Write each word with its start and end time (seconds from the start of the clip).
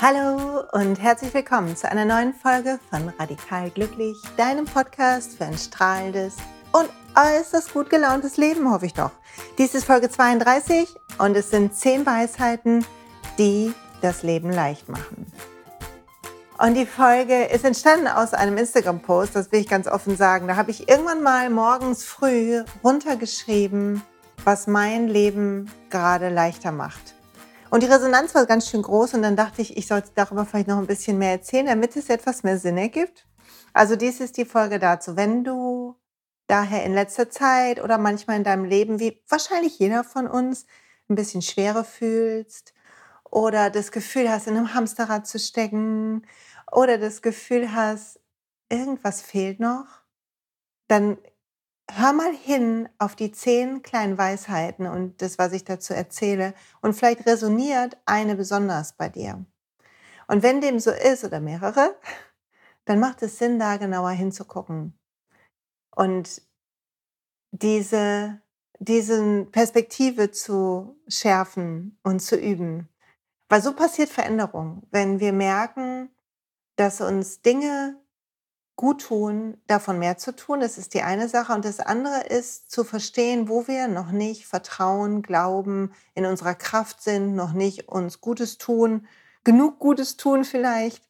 Hallo 0.00 0.62
und 0.74 1.02
herzlich 1.02 1.34
willkommen 1.34 1.74
zu 1.74 1.90
einer 1.90 2.04
neuen 2.04 2.32
Folge 2.32 2.78
von 2.88 3.08
Radikal 3.18 3.68
Glücklich, 3.68 4.16
deinem 4.36 4.64
Podcast 4.64 5.36
für 5.36 5.44
ein 5.44 5.58
strahlendes 5.58 6.36
und 6.70 6.88
äußerst 7.16 7.72
gut 7.72 7.90
gelauntes 7.90 8.36
Leben, 8.36 8.70
hoffe 8.70 8.86
ich 8.86 8.94
doch. 8.94 9.10
Dies 9.58 9.74
ist 9.74 9.86
Folge 9.86 10.08
32 10.08 10.94
und 11.18 11.36
es 11.36 11.50
sind 11.50 11.74
10 11.74 12.06
Weisheiten, 12.06 12.86
die 13.38 13.74
das 14.00 14.22
Leben 14.22 14.52
leicht 14.52 14.88
machen. 14.88 15.26
Und 16.58 16.74
die 16.74 16.86
Folge 16.86 17.46
ist 17.46 17.64
entstanden 17.64 18.06
aus 18.06 18.34
einem 18.34 18.56
Instagram-Post, 18.56 19.34
das 19.34 19.50
will 19.50 19.62
ich 19.62 19.68
ganz 19.68 19.88
offen 19.88 20.16
sagen. 20.16 20.46
Da 20.46 20.54
habe 20.54 20.70
ich 20.70 20.88
irgendwann 20.88 21.24
mal 21.24 21.50
morgens 21.50 22.04
früh 22.04 22.62
runtergeschrieben, 22.84 24.02
was 24.44 24.68
mein 24.68 25.08
Leben 25.08 25.68
gerade 25.90 26.28
leichter 26.28 26.70
macht. 26.70 27.17
Und 27.70 27.82
die 27.82 27.86
Resonanz 27.86 28.34
war 28.34 28.46
ganz 28.46 28.68
schön 28.68 28.82
groß 28.82 29.14
und 29.14 29.22
dann 29.22 29.36
dachte 29.36 29.60
ich, 29.60 29.76
ich 29.76 29.86
sollte 29.86 30.10
darüber 30.14 30.46
vielleicht 30.46 30.68
noch 30.68 30.78
ein 30.78 30.86
bisschen 30.86 31.18
mehr 31.18 31.32
erzählen, 31.32 31.66
damit 31.66 31.96
es 31.96 32.08
etwas 32.08 32.42
mehr 32.42 32.58
Sinn 32.58 32.78
ergibt. 32.78 33.26
Also 33.74 33.94
dies 33.94 34.20
ist 34.20 34.38
die 34.38 34.46
Folge 34.46 34.78
dazu. 34.78 35.16
Wenn 35.16 35.44
du 35.44 35.96
daher 36.46 36.84
in 36.84 36.94
letzter 36.94 37.28
Zeit 37.28 37.82
oder 37.82 37.98
manchmal 37.98 38.38
in 38.38 38.44
deinem 38.44 38.64
Leben, 38.64 39.00
wie 39.00 39.22
wahrscheinlich 39.28 39.78
jeder 39.78 40.02
von 40.02 40.26
uns, 40.26 40.66
ein 41.10 41.14
bisschen 41.14 41.42
schwerer 41.42 41.84
fühlst 41.84 42.74
oder 43.24 43.70
das 43.70 43.92
Gefühl 43.92 44.30
hast, 44.30 44.46
in 44.46 44.56
einem 44.56 44.74
Hamsterrad 44.74 45.26
zu 45.26 45.38
stecken 45.38 46.26
oder 46.72 46.98
das 46.98 47.22
Gefühl 47.22 47.74
hast, 47.74 48.20
irgendwas 48.70 49.22
fehlt 49.22 49.60
noch, 49.60 49.86
dann 50.86 51.18
hör 51.90 52.12
mal 52.12 52.32
hin 52.32 52.88
auf 52.98 53.16
die 53.16 53.32
zehn 53.32 53.82
kleinen 53.82 54.18
Weisheiten 54.18 54.86
und 54.86 55.20
das, 55.22 55.38
was 55.38 55.52
ich 55.52 55.64
dazu 55.64 55.94
erzähle. 55.94 56.54
Und 56.80 56.94
vielleicht 56.94 57.26
resoniert 57.26 57.96
eine 58.06 58.36
besonders 58.36 58.92
bei 58.92 59.08
dir. 59.08 59.44
Und 60.26 60.42
wenn 60.42 60.60
dem 60.60 60.78
so 60.78 60.90
ist 60.90 61.24
oder 61.24 61.40
mehrere, 61.40 61.96
dann 62.84 63.00
macht 63.00 63.22
es 63.22 63.38
Sinn, 63.38 63.58
da 63.58 63.76
genauer 63.76 64.10
hinzugucken. 64.10 64.98
Und 65.94 66.42
diese, 67.50 68.40
diese 68.78 69.46
Perspektive 69.46 70.30
zu 70.30 71.00
schärfen 71.08 71.98
und 72.02 72.20
zu 72.20 72.36
üben. 72.36 72.88
Weil 73.48 73.62
so 73.62 73.74
passiert 73.74 74.10
Veränderung, 74.10 74.86
wenn 74.90 75.20
wir 75.20 75.32
merken, 75.32 76.10
dass 76.76 77.00
uns 77.00 77.40
Dinge 77.40 77.96
gut 78.78 79.02
tun, 79.02 79.60
davon 79.66 79.98
mehr 79.98 80.18
zu 80.18 80.34
tun. 80.34 80.60
Das 80.60 80.78
ist 80.78 80.94
die 80.94 81.02
eine 81.02 81.28
Sache. 81.28 81.52
Und 81.52 81.64
das 81.64 81.80
andere 81.80 82.22
ist 82.28 82.70
zu 82.70 82.84
verstehen, 82.84 83.48
wo 83.48 83.66
wir 83.66 83.88
noch 83.88 84.12
nicht 84.12 84.46
vertrauen, 84.46 85.20
glauben, 85.20 85.92
in 86.14 86.24
unserer 86.24 86.54
Kraft 86.54 87.02
sind, 87.02 87.34
noch 87.34 87.52
nicht 87.52 87.88
uns 87.88 88.20
Gutes 88.20 88.56
tun, 88.56 89.08
genug 89.42 89.80
Gutes 89.80 90.16
tun 90.16 90.44
vielleicht. 90.44 91.02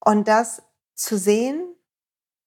Und 0.00 0.26
das 0.26 0.62
zu 0.94 1.16
sehen 1.16 1.72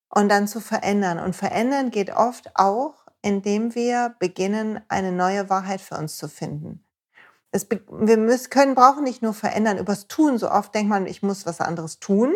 und 0.10 0.28
dann 0.28 0.50
zu 0.50 0.60
verändern. 0.60 1.18
Und 1.20 1.34
verändern 1.34 1.90
geht 1.90 2.14
oft 2.14 2.52
auch, 2.56 3.06
indem 3.22 3.74
wir 3.74 4.16
beginnen, 4.20 4.82
eine 4.90 5.14
neue 5.14 5.50
Wahrheit 5.50 5.80
für 5.80 5.96
uns 5.96 6.18
zu 6.18 6.28
finden. 6.28 6.84
Es, 7.52 7.70
wir 7.70 8.18
müssen, 8.18 8.50
können, 8.50 8.76
brauchen 8.76 9.06
nicht 9.06 9.22
nur 9.22 9.34
verändern 9.34 9.78
übers 9.78 10.10
Tun. 10.10 10.38
So 10.38 10.52
oft 10.52 10.76
denkt 10.76 10.90
man, 10.90 11.06
ich 11.06 11.24
muss 11.24 11.46
was 11.46 11.62
anderes 11.62 12.00
tun 12.00 12.34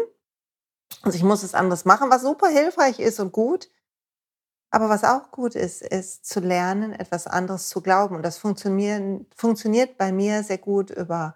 also 1.01 1.15
ich 1.15 1.23
muss 1.23 1.43
es 1.43 1.53
anders 1.53 1.85
machen, 1.85 2.09
was 2.09 2.21
super 2.21 2.47
hilfreich 2.47 2.99
ist 2.99 3.19
und 3.19 3.31
gut. 3.31 3.69
Aber 4.69 4.89
was 4.89 5.03
auch 5.03 5.31
gut 5.31 5.55
ist, 5.55 5.81
ist 5.81 6.25
zu 6.25 6.39
lernen, 6.41 6.91
etwas 6.93 7.25
anderes 7.25 7.69
zu 7.69 7.81
glauben. 7.81 8.15
Und 8.15 8.23
das 8.23 8.37
funktioniert, 8.37 9.97
bei 9.97 10.11
mir 10.11 10.43
sehr 10.43 10.57
gut 10.57 10.89
über, 10.89 11.35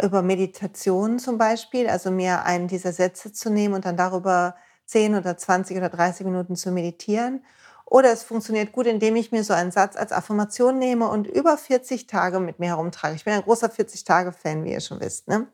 über 0.00 0.22
Meditation 0.22 1.18
zum 1.18 1.36
Beispiel. 1.36 1.88
Also 1.88 2.10
mir 2.10 2.44
einen 2.44 2.68
dieser 2.68 2.92
Sätze 2.92 3.32
zu 3.32 3.50
nehmen 3.50 3.74
und 3.74 3.84
dann 3.84 3.96
darüber 3.96 4.54
10 4.86 5.16
oder 5.16 5.36
20 5.36 5.76
oder 5.76 5.88
30 5.88 6.26
Minuten 6.26 6.56
zu 6.56 6.70
meditieren. 6.70 7.44
Oder 7.90 8.12
es 8.12 8.22
funktioniert 8.22 8.72
gut, 8.72 8.86
indem 8.86 9.16
ich 9.16 9.32
mir 9.32 9.42
so 9.42 9.54
einen 9.54 9.70
Satz 9.70 9.96
als 9.96 10.12
Affirmation 10.12 10.78
nehme 10.78 11.08
und 11.08 11.26
über 11.26 11.56
40 11.56 12.06
Tage 12.06 12.38
mit 12.38 12.58
mir 12.58 12.68
herumtrage. 12.68 13.14
Ich 13.14 13.24
bin 13.24 13.32
ein 13.32 13.42
großer 13.42 13.68
40-Tage-Fan, 13.68 14.62
wie 14.64 14.72
ihr 14.72 14.80
schon 14.80 15.00
wisst. 15.00 15.26
Ne? 15.26 15.46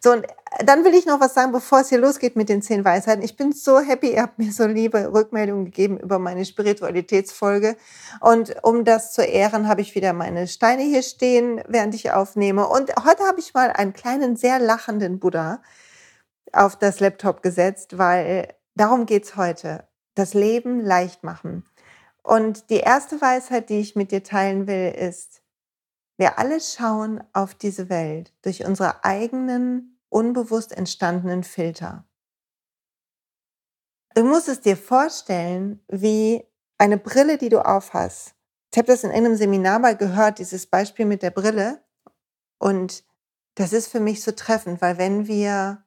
So, 0.00 0.10
und 0.10 0.26
dann 0.64 0.84
will 0.84 0.92
ich 0.92 1.06
noch 1.06 1.20
was 1.20 1.34
sagen, 1.34 1.52
bevor 1.52 1.80
es 1.80 1.88
hier 1.88 1.98
losgeht 1.98 2.34
mit 2.34 2.48
den 2.48 2.62
zehn 2.62 2.84
Weisheiten. 2.84 3.22
Ich 3.22 3.36
bin 3.36 3.52
so 3.52 3.78
happy, 3.78 4.14
ihr 4.14 4.22
habt 4.22 4.40
mir 4.40 4.50
so 4.50 4.66
liebe 4.66 5.12
Rückmeldungen 5.12 5.66
gegeben 5.66 6.00
über 6.00 6.18
meine 6.18 6.44
Spiritualitätsfolge. 6.44 7.76
Und 8.20 8.56
um 8.64 8.84
das 8.84 9.12
zu 9.12 9.22
ehren, 9.22 9.68
habe 9.68 9.80
ich 9.80 9.94
wieder 9.94 10.12
meine 10.12 10.48
Steine 10.48 10.82
hier 10.82 11.02
stehen, 11.02 11.62
während 11.68 11.94
ich 11.94 12.10
aufnehme. 12.10 12.66
Und 12.66 12.90
heute 13.04 13.22
habe 13.22 13.38
ich 13.38 13.54
mal 13.54 13.70
einen 13.70 13.92
kleinen, 13.92 14.34
sehr 14.34 14.58
lachenden 14.58 15.20
Buddha 15.20 15.62
auf 16.52 16.74
das 16.74 16.98
Laptop 16.98 17.40
gesetzt, 17.40 17.98
weil 17.98 18.48
darum 18.74 19.06
geht's 19.06 19.36
heute 19.36 19.87
das 20.18 20.34
Leben 20.34 20.80
leicht 20.80 21.22
machen. 21.22 21.64
Und 22.22 22.70
die 22.70 22.80
erste 22.80 23.20
Weisheit, 23.20 23.70
die 23.70 23.80
ich 23.80 23.96
mit 23.96 24.12
dir 24.12 24.22
teilen 24.22 24.66
will, 24.66 24.90
ist, 24.90 25.42
wir 26.18 26.38
alle 26.38 26.60
schauen 26.60 27.22
auf 27.32 27.54
diese 27.54 27.88
Welt 27.88 28.34
durch 28.42 28.64
unsere 28.64 29.04
eigenen, 29.04 30.00
unbewusst 30.08 30.72
entstandenen 30.72 31.44
Filter. 31.44 32.04
Du 34.14 34.24
musst 34.24 34.48
es 34.48 34.60
dir 34.60 34.76
vorstellen, 34.76 35.80
wie 35.86 36.44
eine 36.76 36.98
Brille, 36.98 37.38
die 37.38 37.48
du 37.48 37.64
aufhast. 37.64 38.34
Ich 38.72 38.78
habe 38.78 38.88
das 38.88 39.04
in 39.04 39.12
einem 39.12 39.36
Seminar 39.36 39.78
mal 39.78 39.96
gehört, 39.96 40.40
dieses 40.40 40.66
Beispiel 40.66 41.06
mit 41.06 41.22
der 41.22 41.30
Brille. 41.30 41.84
Und 42.58 43.04
das 43.54 43.72
ist 43.72 43.88
für 43.88 44.00
mich 44.00 44.22
so 44.22 44.32
treffend, 44.32 44.82
weil 44.82 44.98
wenn 44.98 45.28
wir 45.28 45.84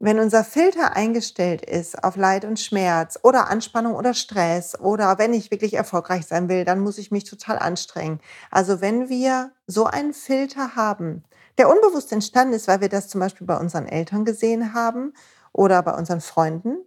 wenn 0.00 0.18
unser 0.18 0.44
Filter 0.44 0.96
eingestellt 0.96 1.62
ist 1.62 2.02
auf 2.02 2.16
Leid 2.16 2.46
und 2.46 2.58
Schmerz 2.58 3.18
oder 3.22 3.50
Anspannung 3.50 3.94
oder 3.94 4.14
Stress 4.14 4.78
oder 4.80 5.18
wenn 5.18 5.34
ich 5.34 5.50
wirklich 5.50 5.74
erfolgreich 5.74 6.26
sein 6.26 6.48
will, 6.48 6.64
dann 6.64 6.80
muss 6.80 6.96
ich 6.96 7.10
mich 7.10 7.24
total 7.24 7.58
anstrengen. 7.58 8.18
Also 8.50 8.80
wenn 8.80 9.10
wir 9.10 9.52
so 9.66 9.84
einen 9.84 10.14
Filter 10.14 10.74
haben, 10.74 11.22
der 11.58 11.68
unbewusst 11.68 12.12
entstanden 12.12 12.54
ist, 12.54 12.66
weil 12.66 12.80
wir 12.80 12.88
das 12.88 13.08
zum 13.08 13.20
Beispiel 13.20 13.46
bei 13.46 13.58
unseren 13.58 13.86
Eltern 13.86 14.24
gesehen 14.24 14.72
haben 14.72 15.12
oder 15.52 15.82
bei 15.82 15.92
unseren 15.92 16.22
Freunden, 16.22 16.78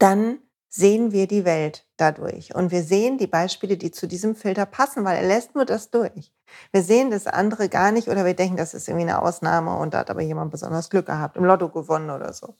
dann 0.00 0.38
sehen 0.74 1.12
wir 1.12 1.26
die 1.26 1.44
Welt 1.44 1.86
dadurch. 1.98 2.54
Und 2.54 2.70
wir 2.70 2.82
sehen 2.82 3.18
die 3.18 3.26
Beispiele, 3.26 3.76
die 3.76 3.90
zu 3.90 4.08
diesem 4.08 4.34
Filter 4.34 4.64
passen, 4.64 5.04
weil 5.04 5.18
er 5.18 5.28
lässt 5.28 5.54
nur 5.54 5.66
das 5.66 5.90
durch. 5.90 6.32
Wir 6.72 6.82
sehen 6.82 7.10
das 7.10 7.26
andere 7.26 7.68
gar 7.68 7.92
nicht 7.92 8.08
oder 8.08 8.24
wir 8.24 8.34
denken, 8.34 8.56
das 8.56 8.72
ist 8.72 8.88
irgendwie 8.88 9.04
eine 9.04 9.20
Ausnahme 9.20 9.76
und 9.76 9.92
da 9.92 9.98
hat 9.98 10.10
aber 10.10 10.22
jemand 10.22 10.50
besonders 10.50 10.88
Glück 10.88 11.06
gehabt, 11.06 11.36
im 11.36 11.44
Lotto 11.44 11.68
gewonnen 11.68 12.08
oder 12.08 12.32
so. 12.32 12.56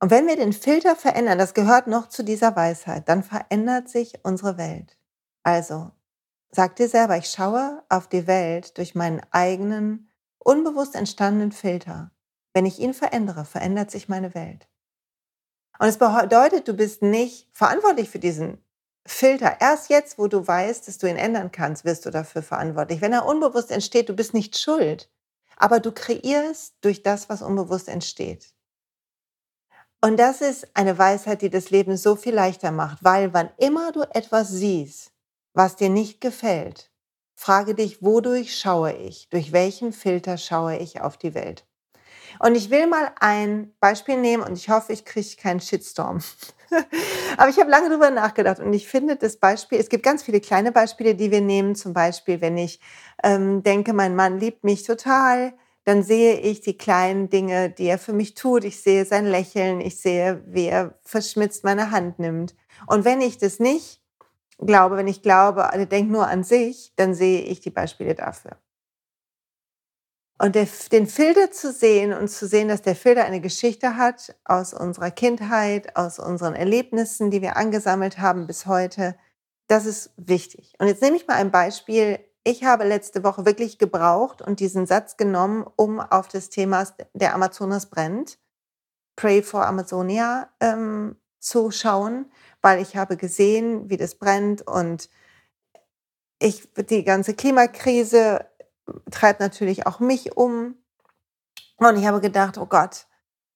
Und 0.00 0.10
wenn 0.10 0.26
wir 0.26 0.36
den 0.36 0.54
Filter 0.54 0.96
verändern, 0.96 1.38
das 1.38 1.52
gehört 1.52 1.88
noch 1.88 2.08
zu 2.08 2.22
dieser 2.22 2.56
Weisheit, 2.56 3.08
dann 3.08 3.22
verändert 3.22 3.88
sich 3.88 4.14
unsere 4.22 4.56
Welt. 4.56 4.96
Also, 5.42 5.90
sag 6.50 6.76
dir 6.76 6.88
selber, 6.88 7.18
ich 7.18 7.28
schaue 7.28 7.82
auf 7.90 8.08
die 8.08 8.26
Welt 8.26 8.78
durch 8.78 8.94
meinen 8.94 9.20
eigenen, 9.30 10.08
unbewusst 10.38 10.94
entstandenen 10.94 11.52
Filter. 11.52 12.12
Wenn 12.54 12.64
ich 12.64 12.78
ihn 12.78 12.94
verändere, 12.94 13.44
verändert 13.44 13.90
sich 13.90 14.08
meine 14.08 14.34
Welt. 14.34 14.68
Und 15.78 15.86
es 15.86 15.98
bedeutet, 15.98 16.66
du 16.66 16.74
bist 16.74 17.02
nicht 17.02 17.48
verantwortlich 17.52 18.10
für 18.10 18.18
diesen 18.18 18.58
Filter. 19.06 19.60
Erst 19.60 19.90
jetzt, 19.90 20.18
wo 20.18 20.26
du 20.26 20.46
weißt, 20.46 20.86
dass 20.86 20.98
du 20.98 21.08
ihn 21.08 21.16
ändern 21.16 21.52
kannst, 21.52 21.84
wirst 21.84 22.04
du 22.04 22.10
dafür 22.10 22.42
verantwortlich. 22.42 23.00
Wenn 23.00 23.12
er 23.12 23.26
unbewusst 23.26 23.70
entsteht, 23.70 24.08
du 24.08 24.14
bist 24.14 24.34
nicht 24.34 24.58
schuld, 24.58 25.08
aber 25.56 25.80
du 25.80 25.92
kreierst 25.92 26.74
durch 26.80 27.02
das, 27.02 27.28
was 27.28 27.42
unbewusst 27.42 27.88
entsteht. 27.88 28.52
Und 30.00 30.16
das 30.16 30.40
ist 30.40 30.68
eine 30.74 30.96
Weisheit, 30.96 31.42
die 31.42 31.50
das 31.50 31.70
Leben 31.70 31.96
so 31.96 32.16
viel 32.16 32.34
leichter 32.34 32.70
macht, 32.70 33.02
weil 33.02 33.34
wann 33.34 33.50
immer 33.56 33.90
du 33.92 34.02
etwas 34.02 34.48
siehst, 34.48 35.12
was 35.54 35.74
dir 35.74 35.90
nicht 35.90 36.20
gefällt, 36.20 36.92
frage 37.34 37.74
dich, 37.74 38.02
wodurch 38.02 38.56
schaue 38.58 38.92
ich, 38.92 39.28
durch 39.28 39.52
welchen 39.52 39.92
Filter 39.92 40.38
schaue 40.38 40.76
ich 40.76 41.00
auf 41.00 41.16
die 41.16 41.34
Welt. 41.34 41.67
Und 42.38 42.54
ich 42.54 42.70
will 42.70 42.86
mal 42.86 43.10
ein 43.20 43.72
Beispiel 43.80 44.16
nehmen 44.16 44.42
und 44.42 44.54
ich 44.54 44.68
hoffe, 44.68 44.92
ich 44.92 45.04
kriege 45.04 45.36
keinen 45.40 45.60
Shitstorm. 45.60 46.20
Aber 47.36 47.48
ich 47.48 47.58
habe 47.58 47.70
lange 47.70 47.88
darüber 47.88 48.10
nachgedacht 48.10 48.60
und 48.60 48.72
ich 48.72 48.86
finde 48.86 49.16
das 49.16 49.36
Beispiel, 49.36 49.78
es 49.78 49.88
gibt 49.88 50.02
ganz 50.02 50.22
viele 50.22 50.40
kleine 50.40 50.72
Beispiele, 50.72 51.14
die 51.14 51.30
wir 51.30 51.40
nehmen. 51.40 51.74
Zum 51.74 51.92
Beispiel, 51.92 52.40
wenn 52.40 52.58
ich 52.58 52.80
ähm, 53.22 53.62
denke, 53.62 53.92
mein 53.92 54.14
Mann 54.14 54.38
liebt 54.38 54.64
mich 54.64 54.84
total, 54.84 55.54
dann 55.84 56.02
sehe 56.02 56.38
ich 56.40 56.60
die 56.60 56.76
kleinen 56.76 57.30
Dinge, 57.30 57.70
die 57.70 57.86
er 57.86 57.98
für 57.98 58.12
mich 58.12 58.34
tut. 58.34 58.64
Ich 58.64 58.82
sehe 58.82 59.06
sein 59.06 59.24
Lächeln, 59.24 59.80
ich 59.80 59.98
sehe, 59.98 60.42
wie 60.46 60.66
er 60.66 60.98
verschmitzt 61.02 61.64
meine 61.64 61.90
Hand 61.90 62.18
nimmt. 62.18 62.54
Und 62.86 63.06
wenn 63.06 63.22
ich 63.22 63.38
das 63.38 63.58
nicht 63.58 64.02
glaube, 64.58 64.96
wenn 64.96 65.08
ich 65.08 65.22
glaube, 65.22 65.62
er 65.62 65.86
denkt 65.86 66.10
nur 66.10 66.26
an 66.26 66.44
sich, 66.44 66.92
dann 66.96 67.14
sehe 67.14 67.42
ich 67.42 67.60
die 67.60 67.70
Beispiele 67.70 68.14
dafür. 68.14 68.58
Und 70.40 70.54
der, 70.54 70.68
den 70.92 71.08
Filter 71.08 71.50
zu 71.50 71.72
sehen 71.72 72.12
und 72.12 72.28
zu 72.28 72.46
sehen, 72.46 72.68
dass 72.68 72.82
der 72.82 72.94
Filter 72.94 73.24
eine 73.24 73.40
Geschichte 73.40 73.96
hat 73.96 74.36
aus 74.44 74.72
unserer 74.72 75.10
Kindheit, 75.10 75.96
aus 75.96 76.20
unseren 76.20 76.54
Erlebnissen, 76.54 77.30
die 77.30 77.42
wir 77.42 77.56
angesammelt 77.56 78.18
haben 78.18 78.46
bis 78.46 78.66
heute, 78.66 79.16
das 79.66 79.84
ist 79.84 80.12
wichtig. 80.16 80.74
Und 80.78 80.86
jetzt 80.86 81.02
nehme 81.02 81.16
ich 81.16 81.26
mal 81.26 81.34
ein 81.34 81.50
Beispiel. 81.50 82.20
ich 82.44 82.64
habe 82.64 82.84
letzte 82.84 83.24
Woche 83.24 83.44
wirklich 83.44 83.78
gebraucht 83.78 84.40
und 84.40 84.60
diesen 84.60 84.86
Satz 84.86 85.16
genommen, 85.16 85.66
um 85.76 86.00
auf 86.00 86.28
das 86.28 86.48
Thema 86.48 86.86
der 87.12 87.34
Amazonas 87.34 87.86
brennt, 87.86 88.38
Pray 89.16 89.42
for 89.42 89.66
Amazonia, 89.66 90.48
ähm, 90.60 91.16
zu 91.40 91.70
schauen, 91.70 92.30
weil 92.62 92.80
ich 92.80 92.96
habe 92.96 93.16
gesehen, 93.16 93.90
wie 93.90 93.96
das 93.96 94.14
brennt 94.14 94.62
und 94.66 95.10
ich, 96.40 96.72
die 96.74 97.04
ganze 97.04 97.34
Klimakrise 97.34 98.46
treibt 99.10 99.40
natürlich 99.40 99.86
auch 99.86 100.00
mich 100.00 100.36
um. 100.36 100.76
Und 101.76 101.96
ich 101.96 102.06
habe 102.06 102.20
gedacht, 102.20 102.58
oh 102.58 102.66
Gott, 102.66 103.06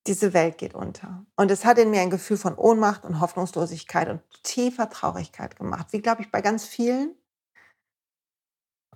diese 0.07 0.33
Welt 0.33 0.59
geht 0.59 0.75
unter. 0.75 1.25
Und 1.37 1.51
es 1.51 1.65
hat 1.65 1.79
in 1.79 1.91
mir 1.91 2.01
ein 2.01 2.11
Gefühl 2.11 2.37
von 2.37 2.57
Ohnmacht 2.57 3.05
und 3.05 3.21
Hoffnungslosigkeit 3.21 4.09
und 4.09 4.21
tiefer 4.43 4.91
Traurigkeit 4.91 5.57
gemacht, 5.57 5.89
wie 5.91 6.03
glaube 6.03 6.23
ich 6.23 6.31
bei 6.31 6.41
ganz 6.41 6.65
vielen. 6.65 7.15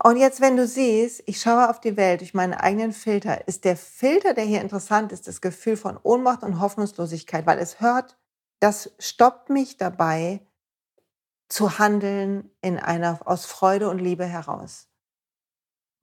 Und 0.03 0.19
jetzt, 0.19 0.41
wenn 0.41 0.56
du 0.56 0.67
siehst, 0.67 1.23
ich 1.27 1.41
schaue 1.41 1.71
auf 1.71 1.81
die 1.81 1.97
Welt 1.97 2.21
durch 2.21 2.35
meinen 2.35 2.53
eigenen 2.53 2.93
Filter, 2.93 3.49
ist 3.49 3.65
der 3.65 3.77
Filter, 3.77 4.35
der 4.35 4.44
hier 4.44 4.61
interessant 4.61 5.11
ist, 5.11 5.27
das 5.27 5.41
Gefühl 5.41 5.77
von 5.77 5.99
Ohnmacht 6.03 6.43
und 6.43 6.61
Hoffnungslosigkeit, 6.61 7.47
weil 7.47 7.59
es 7.59 7.81
hört, 7.81 8.19
das 8.61 8.93
stoppt 8.99 9.49
mich 9.49 9.79
dabei, 9.79 10.47
zu 11.49 11.79
handeln 11.79 12.50
in 12.61 12.79
einer, 12.79 13.21
aus 13.25 13.47
Freude 13.47 13.89
und 13.89 13.99
Liebe 13.99 14.25
heraus. 14.25 14.89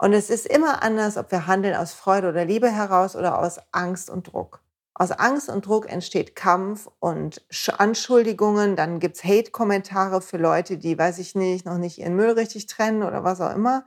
Und 0.04 0.12
es 0.12 0.30
ist 0.30 0.46
immer 0.46 0.84
anders, 0.84 1.16
ob 1.16 1.32
wir 1.32 1.48
handeln 1.48 1.76
aus 1.76 1.94
Freude 1.94 2.28
oder 2.28 2.44
Liebe 2.44 2.70
heraus 2.70 3.16
oder 3.16 3.40
aus 3.40 3.62
Angst 3.72 4.10
und 4.10 4.34
Druck. 4.34 4.62
Aus 4.94 5.12
Angst 5.12 5.48
und 5.48 5.66
Druck 5.66 5.90
entsteht 5.90 6.36
Kampf 6.36 6.90
und 7.00 7.42
Anschuldigungen, 7.78 8.76
dann 8.76 9.00
gibt's 9.00 9.24
Hate-Kommentare 9.24 10.20
für 10.20 10.36
Leute, 10.36 10.78
die, 10.78 10.98
weiß 11.00 11.20
ich 11.20 11.36
nicht, 11.36 11.66
noch 11.66 11.78
nicht 11.78 12.00
ihren 12.00 12.18
Müll 12.18 12.32
richtig 12.32 12.66
trennen 12.66 13.02
oder 13.02 13.24
was 13.24 13.40
auch 13.40 13.56
immer. 13.56 13.86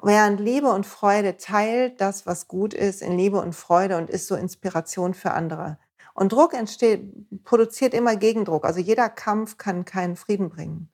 Während 0.00 0.38
Liebe 0.38 0.68
und 0.68 0.86
Freude 0.86 1.36
teilt 1.38 2.00
das, 2.00 2.24
was 2.24 2.46
gut 2.46 2.72
ist, 2.72 3.02
in 3.02 3.18
Liebe 3.18 3.40
und 3.40 3.56
Freude 3.56 3.96
und 3.96 4.10
ist 4.10 4.28
so 4.28 4.36
Inspiration 4.36 5.12
für 5.12 5.32
andere. 5.32 5.76
Und 6.14 6.30
Druck 6.30 6.54
entsteht, 6.54 7.42
produziert 7.42 7.94
immer 7.94 8.14
Gegendruck. 8.14 8.64
Also 8.64 8.78
jeder 8.78 9.08
Kampf 9.08 9.56
kann 9.58 9.84
keinen 9.84 10.14
Frieden 10.14 10.50
bringen. 10.50 10.88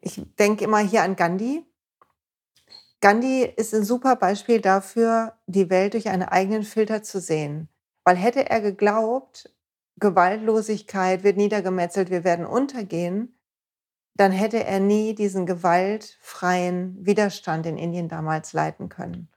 Ich 0.00 0.20
denke 0.36 0.64
immer 0.64 0.78
hier 0.78 1.04
an 1.04 1.14
Gandhi. 1.14 1.64
Gandhi 3.02 3.42
ist 3.56 3.74
ein 3.74 3.82
super 3.82 4.14
Beispiel 4.14 4.60
dafür, 4.60 5.36
die 5.46 5.70
Welt 5.70 5.94
durch 5.94 6.08
einen 6.08 6.22
eigenen 6.22 6.62
Filter 6.62 7.02
zu 7.02 7.20
sehen. 7.20 7.68
Weil 8.04 8.14
hätte 8.14 8.48
er 8.48 8.60
geglaubt, 8.60 9.52
Gewaltlosigkeit 9.96 11.24
wird 11.24 11.36
niedergemetzelt, 11.36 12.10
wir 12.10 12.22
werden 12.22 12.46
untergehen, 12.46 13.36
dann 14.14 14.30
hätte 14.30 14.62
er 14.62 14.78
nie 14.78 15.16
diesen 15.16 15.46
gewaltfreien 15.46 16.96
Widerstand 17.04 17.66
in 17.66 17.76
Indien 17.76 18.08
damals 18.08 18.52
leiten 18.52 18.88
können. 18.88 19.28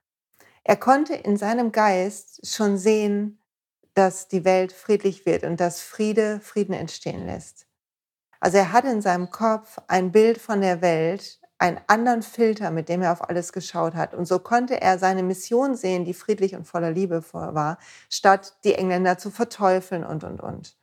Er 0.64 0.76
konnte 0.76 1.16
in 1.16 1.36
seinem 1.36 1.72
Geist 1.72 2.48
schon 2.48 2.78
sehen, 2.78 3.42
dass 3.96 4.28
die 4.28 4.46
Welt 4.46 4.74
friedlich 4.74 5.26
wird 5.26 5.44
und 5.44 5.60
dass 5.60 5.82
Friede 5.82 6.40
Frieden 6.40 6.74
entstehen 6.74 7.26
lässt. 7.26 7.66
Also 8.40 8.60
er 8.60 8.72
hat 8.72 8.86
in 8.86 9.02
seinem 9.02 9.32
Kopf 9.32 9.80
ein 9.88 10.12
Bild 10.12 10.38
von 10.38 10.62
der 10.62 10.84
Welt, 10.84 11.40
einen 11.58 11.80
anderen 11.88 12.22
Filter, 12.22 12.70
mit 12.72 12.90
dem 12.90 13.02
er 13.02 13.14
auf 13.14 13.30
alles 13.30 13.54
geschaut 13.54 13.96
hat. 13.96 14.14
Und 14.14 14.26
so 14.26 14.40
konnte 14.40 14.82
er 14.82 15.00
seine 15.00 15.24
Mission 15.24 15.76
sehen, 15.76 16.06
die 16.06 16.14
friedlich 16.14 16.56
und 16.56 16.66
voller 16.66 16.92
Liebe 16.92 17.24
war, 17.32 17.78
statt 18.10 18.58
die 18.64 18.76
Engländer 18.76 19.18
zu 19.18 19.32
verteufeln 19.32 20.04
und, 20.04 20.24
und, 20.24 20.42
und. 20.42 20.78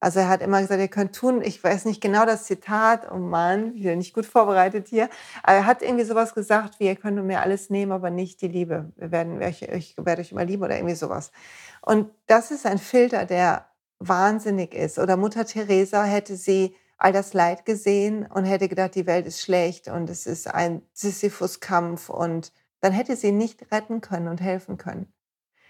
Also 0.00 0.20
er 0.20 0.28
hat 0.28 0.42
immer 0.42 0.60
gesagt, 0.60 0.80
ihr 0.80 0.88
könnt 0.88 1.14
tun, 1.14 1.40
ich 1.42 1.62
weiß 1.62 1.86
nicht 1.86 2.02
genau 2.02 2.26
das 2.26 2.44
Zitat, 2.44 3.10
oh 3.10 3.16
Mann, 3.16 3.74
ich 3.76 3.84
bin 3.84 3.98
nicht 3.98 4.14
gut 4.14 4.26
vorbereitet 4.26 4.88
hier, 4.88 5.08
aber 5.42 5.56
er 5.56 5.66
hat 5.66 5.82
irgendwie 5.82 6.04
sowas 6.04 6.34
gesagt, 6.34 6.78
wie 6.80 6.86
ihr 6.86 6.96
könnt 6.96 7.22
mir 7.24 7.40
alles 7.40 7.70
nehmen, 7.70 7.92
aber 7.92 8.10
nicht 8.10 8.42
die 8.42 8.48
Liebe. 8.48 8.92
Wir 8.96 9.10
werden 9.10 9.42
euch, 9.42 9.62
ich 9.62 9.96
werde 9.96 10.20
euch 10.20 10.32
immer 10.32 10.44
lieben 10.44 10.62
oder 10.62 10.76
irgendwie 10.76 10.94
sowas. 10.94 11.32
Und 11.80 12.10
das 12.26 12.50
ist 12.50 12.66
ein 12.66 12.78
Filter, 12.78 13.24
der 13.24 13.66
wahnsinnig 13.98 14.74
ist. 14.74 14.98
Oder 14.98 15.16
Mutter 15.16 15.46
Teresa 15.46 16.04
hätte 16.04 16.36
sie 16.36 16.76
all 16.98 17.12
das 17.12 17.34
Leid 17.34 17.64
gesehen 17.64 18.26
und 18.26 18.44
hätte 18.44 18.68
gedacht, 18.68 18.94
die 18.94 19.06
Welt 19.06 19.26
ist 19.26 19.40
schlecht 19.40 19.88
und 19.88 20.08
es 20.08 20.26
ist 20.26 20.48
ein 20.48 20.82
Sisyphus-Kampf 20.92 22.08
und 22.08 22.52
dann 22.80 22.92
hätte 22.92 23.16
sie 23.16 23.32
nicht 23.32 23.70
retten 23.72 24.00
können 24.00 24.28
und 24.28 24.40
helfen 24.40 24.76
können. 24.78 25.12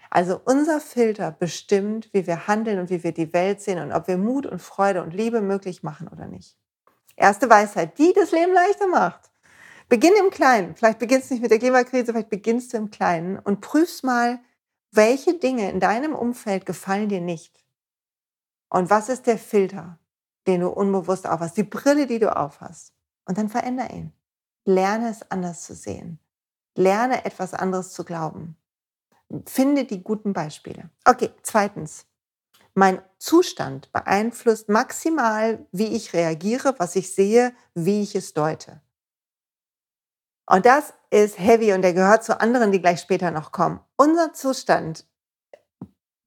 Also 0.09 0.39
unser 0.45 0.79
Filter 0.79 1.31
bestimmt, 1.31 2.09
wie 2.13 2.27
wir 2.27 2.47
handeln 2.47 2.79
und 2.79 2.89
wie 2.89 3.03
wir 3.03 3.11
die 3.11 3.33
Welt 3.33 3.61
sehen 3.61 3.79
und 3.79 3.91
ob 3.91 4.07
wir 4.07 4.17
Mut 4.17 4.45
und 4.45 4.61
Freude 4.61 5.03
und 5.03 5.13
Liebe 5.13 5.41
möglich 5.41 5.83
machen 5.83 6.07
oder 6.07 6.27
nicht. 6.27 6.57
Erste 7.15 7.49
Weisheit, 7.49 7.97
die 7.97 8.13
das 8.13 8.31
Leben 8.31 8.53
leichter 8.53 8.87
macht. 8.87 9.31
Beginn 9.89 10.13
im 10.19 10.29
Kleinen. 10.29 10.75
Vielleicht 10.75 10.99
beginnst 10.99 11.29
du 11.29 11.33
nicht 11.33 11.41
mit 11.41 11.51
der 11.51 11.59
Klimakrise, 11.59 12.11
vielleicht 12.11 12.29
beginnst 12.29 12.73
du 12.73 12.77
im 12.77 12.91
Kleinen 12.91 13.39
und 13.39 13.61
prüfst 13.61 14.03
mal, 14.03 14.39
welche 14.91 15.33
Dinge 15.33 15.69
in 15.71 15.79
deinem 15.79 16.13
Umfeld 16.13 16.65
gefallen 16.65 17.09
dir 17.09 17.21
nicht. 17.21 17.63
Und 18.69 18.89
was 18.89 19.09
ist 19.09 19.27
der 19.27 19.37
Filter? 19.37 19.97
Den 20.47 20.61
du 20.61 20.69
unbewusst 20.69 21.27
aufhast, 21.27 21.57
die 21.57 21.63
Brille, 21.63 22.07
die 22.07 22.19
du 22.19 22.35
aufhast. 22.35 22.93
Und 23.25 23.37
dann 23.37 23.49
veränder 23.49 23.91
ihn. 23.91 24.13
Lerne 24.65 25.09
es 25.09 25.29
anders 25.29 25.63
zu 25.63 25.75
sehen. 25.75 26.19
Lerne 26.75 27.25
etwas 27.25 27.53
anderes 27.53 27.91
zu 27.91 28.05
glauben. 28.05 28.57
Finde 29.45 29.83
die 29.83 30.03
guten 30.03 30.33
Beispiele. 30.33 30.89
Okay, 31.05 31.31
zweitens. 31.43 32.05
Mein 32.73 33.01
Zustand 33.17 33.91
beeinflusst 33.91 34.69
maximal, 34.69 35.65
wie 35.71 35.95
ich 35.95 36.13
reagiere, 36.13 36.75
was 36.77 36.95
ich 36.95 37.13
sehe, 37.13 37.53
wie 37.73 38.03
ich 38.03 38.15
es 38.15 38.33
deute. 38.33 38.81
Und 40.45 40.65
das 40.65 40.93
ist 41.09 41.39
heavy 41.39 41.73
und 41.73 41.81
der 41.81 41.93
gehört 41.93 42.23
zu 42.23 42.39
anderen, 42.39 42.71
die 42.71 42.79
gleich 42.79 43.01
später 43.01 43.31
noch 43.31 43.51
kommen. 43.51 43.81
Unser 43.97 44.33
Zustand, 44.33 45.05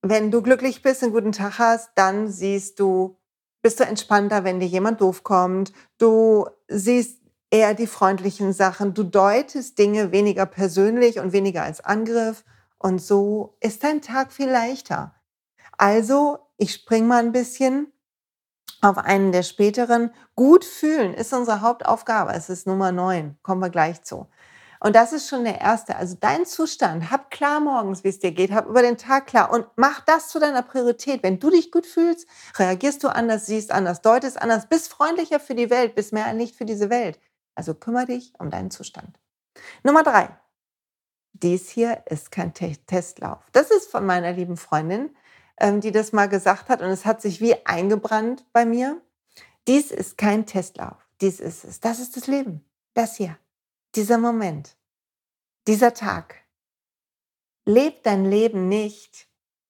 wenn 0.03 0.31
du 0.31 0.43
glücklich 0.43 0.83
bist, 0.83 1.03
einen 1.03 1.13
guten 1.13 1.33
Tag 1.33 1.59
hast, 1.59 1.91
dann 1.95 2.29
siehst 2.29 2.81
du 2.81 3.20
bist 3.63 3.81
du 3.81 3.85
entspannter, 3.85 4.45
wenn 4.45 4.61
dir 4.61 4.67
jemand 4.67 5.01
doof 5.01 5.23
kommt. 5.23 5.73
Du 5.99 6.47
siehst 6.69 7.21
eher 7.51 7.75
die 7.75 7.87
freundlichen 7.87 8.53
Sachen. 8.53 8.95
Du 8.95 9.03
deutest 9.03 9.79
Dinge 9.79 10.13
weniger 10.13 10.47
persönlich 10.47 11.19
und 11.19 11.33
weniger 11.33 11.63
als 11.63 11.81
Angriff. 11.81 12.45
Und 12.79 13.03
so 13.03 13.57
ist 13.61 13.85
dein 13.85 14.01
Tag 14.01 14.33
viel 14.33 14.49
leichter. 14.49 15.15
Also, 15.77 16.39
ich 16.57 16.73
spring 16.73 17.07
mal 17.07 17.23
ein 17.23 17.33
bisschen 17.33 17.93
auf 18.81 18.99
einen 18.99 19.33
der 19.33 19.43
späteren. 19.43 20.11
Gut 20.35 20.65
fühlen 20.65 21.13
ist 21.13 21.33
unsere 21.33 21.61
Hauptaufgabe. 21.61 22.33
Es 22.33 22.49
ist 22.49 22.67
Nummer 22.67 22.93
neun. 22.93 23.37
Kommen 23.43 23.61
wir 23.61 23.71
gleich 23.71 24.03
zu. 24.03 24.27
Und 24.83 24.97
das 24.97 25.13
ist 25.13 25.29
schon 25.29 25.45
der 25.45 25.61
erste. 25.61 25.95
Also 25.97 26.17
dein 26.19 26.47
Zustand, 26.47 27.11
hab 27.11 27.31
klar 27.31 27.61
morgens, 27.61 28.03
wie 28.03 28.09
es 28.09 28.19
dir 28.19 28.33
geht, 28.33 28.51
hab 28.51 28.67
über 28.67 28.81
den 28.81 28.97
Tag 28.97 29.27
klar 29.27 29.53
und 29.53 29.67
mach 29.77 30.01
das 30.01 30.29
zu 30.29 30.41
deiner 30.41 30.63
Priorität. 30.63 31.23
Wenn 31.23 31.39
du 31.39 31.51
dich 31.51 31.71
gut 31.71 31.87
fühlst, 31.87 32.27
reagierst 32.57 33.05
du 33.05 33.09
anders, 33.09 33.45
siehst 33.45 33.73
anders, 33.73 34.01
deutest 34.01 34.41
anders, 34.41 34.69
bist 34.69 34.89
freundlicher 34.89 35.39
für 35.39 35.55
die 35.55 35.69
Welt, 35.69 35.95
bist 35.95 36.15
mehr 36.15 36.25
ein 36.25 36.39
Licht 36.39 36.57
für 36.57 36.65
diese 36.65 36.89
Welt. 36.89 37.21
Also 37.55 37.75
kümmere 37.75 38.07
dich 38.07 38.33
um 38.39 38.51
deinen 38.51 38.71
Zustand. 38.71 39.21
Nummer 39.83 40.03
drei. 40.03 40.31
Dies 41.35 41.69
hier 41.69 42.03
ist 42.07 42.31
kein 42.31 42.55
Testlauf. 42.55 43.45
Das 43.53 43.71
ist 43.71 43.91
von 43.91 44.07
meiner 44.07 44.33
lieben 44.33 44.57
Freundin, 44.57 45.15
ähm, 45.59 45.83
die 45.83 45.93
das 45.93 46.13
mal 46.13 46.29
gesagt 46.29 46.71
hat 46.71 46.81
und 46.81 46.89
es 46.89 47.05
hat 47.05 47.21
sich 47.21 47.43
wie 47.43 47.67
eingebrannt 47.67 48.47
bei 48.55 48.65
mir. 48.65 49.01
Dies 49.69 49.91
ist 49.91 50.17
kein 50.17 50.47
Testlauf. 50.47 50.97
Dies 51.21 51.39
ist 51.39 51.65
es. 51.65 51.81
Das 51.81 51.99
ist 51.99 52.17
das 52.17 52.27
Leben. 52.27 52.65
Das 52.95 53.17
hier 53.17 53.37
dieser 53.95 54.19
Moment, 54.19 54.77
dieser 55.67 55.95
Tag. 55.95 56.37
Leb 57.65 58.03
dein 58.03 58.25
Leben 58.25 58.69
nicht, 58.69 59.29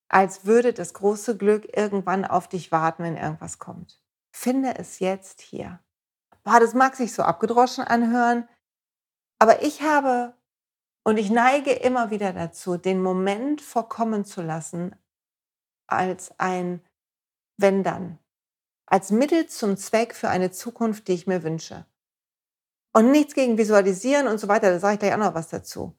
als 0.09 0.45
würde 0.45 0.73
das 0.73 0.95
große 0.95 1.37
Glück 1.37 1.77
irgendwann 1.77 2.25
auf 2.25 2.49
dich 2.49 2.73
warten, 2.73 3.03
wenn 3.03 3.17
irgendwas 3.17 3.59
kommt. 3.59 4.03
Finde 4.33 4.77
es 4.77 4.99
jetzt 4.99 5.41
hier. 5.41 5.81
Boah, 6.43 6.61
das 6.61 6.75
mag 6.75 6.97
sich 6.97 7.13
so 7.13 7.23
abgedroschen 7.23 7.85
anhören, 7.85 8.49
aber 9.39 9.63
ich 9.63 9.83
habe 9.83 10.35
und 11.03 11.19
ich 11.19 11.31
neige 11.31 11.73
immer 11.73 12.11
wieder 12.11 12.33
dazu, 12.33 12.77
den 12.77 13.03
Moment 13.03 13.61
vorkommen 13.61 14.25
zu 14.25 14.43
lassen 14.43 14.95
als 15.87 16.39
ein 16.39 16.83
wenn 17.61 17.83
dann, 17.83 18.19
als 18.87 19.11
Mittel 19.11 19.47
zum 19.47 19.77
Zweck 19.77 20.15
für 20.15 20.31
eine 20.31 20.51
Zukunft, 20.51 21.09
die 21.09 21.13
ich 21.13 21.27
mir 21.27 21.43
wünsche. 21.43 21.85
Und 22.93 23.11
nichts 23.11 23.35
gegen 23.35 23.57
Visualisieren 23.57 24.27
und 24.27 24.39
so 24.39 24.49
weiter, 24.49 24.71
da 24.71 24.79
sage 24.81 24.95
ich 24.95 25.01
gleich 25.01 25.15
auch 25.15 25.19
noch 25.19 25.35
was 25.35 25.49
dazu. 25.49 25.97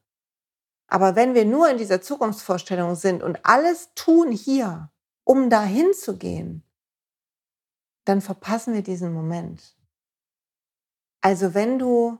Aber 0.87 1.15
wenn 1.15 1.33
wir 1.33 1.45
nur 1.45 1.69
in 1.69 1.77
dieser 1.77 2.01
Zukunftsvorstellung 2.01 2.95
sind 2.95 3.23
und 3.23 3.45
alles 3.45 3.93
tun 3.95 4.31
hier, 4.31 4.91
um 5.23 5.49
dahin 5.49 5.93
zu 5.93 6.17
gehen, 6.17 6.63
dann 8.03 8.19
verpassen 8.19 8.73
wir 8.73 8.81
diesen 8.81 9.13
Moment. 9.13 9.77
Also 11.21 11.53
wenn 11.53 11.79
du, 11.79 12.19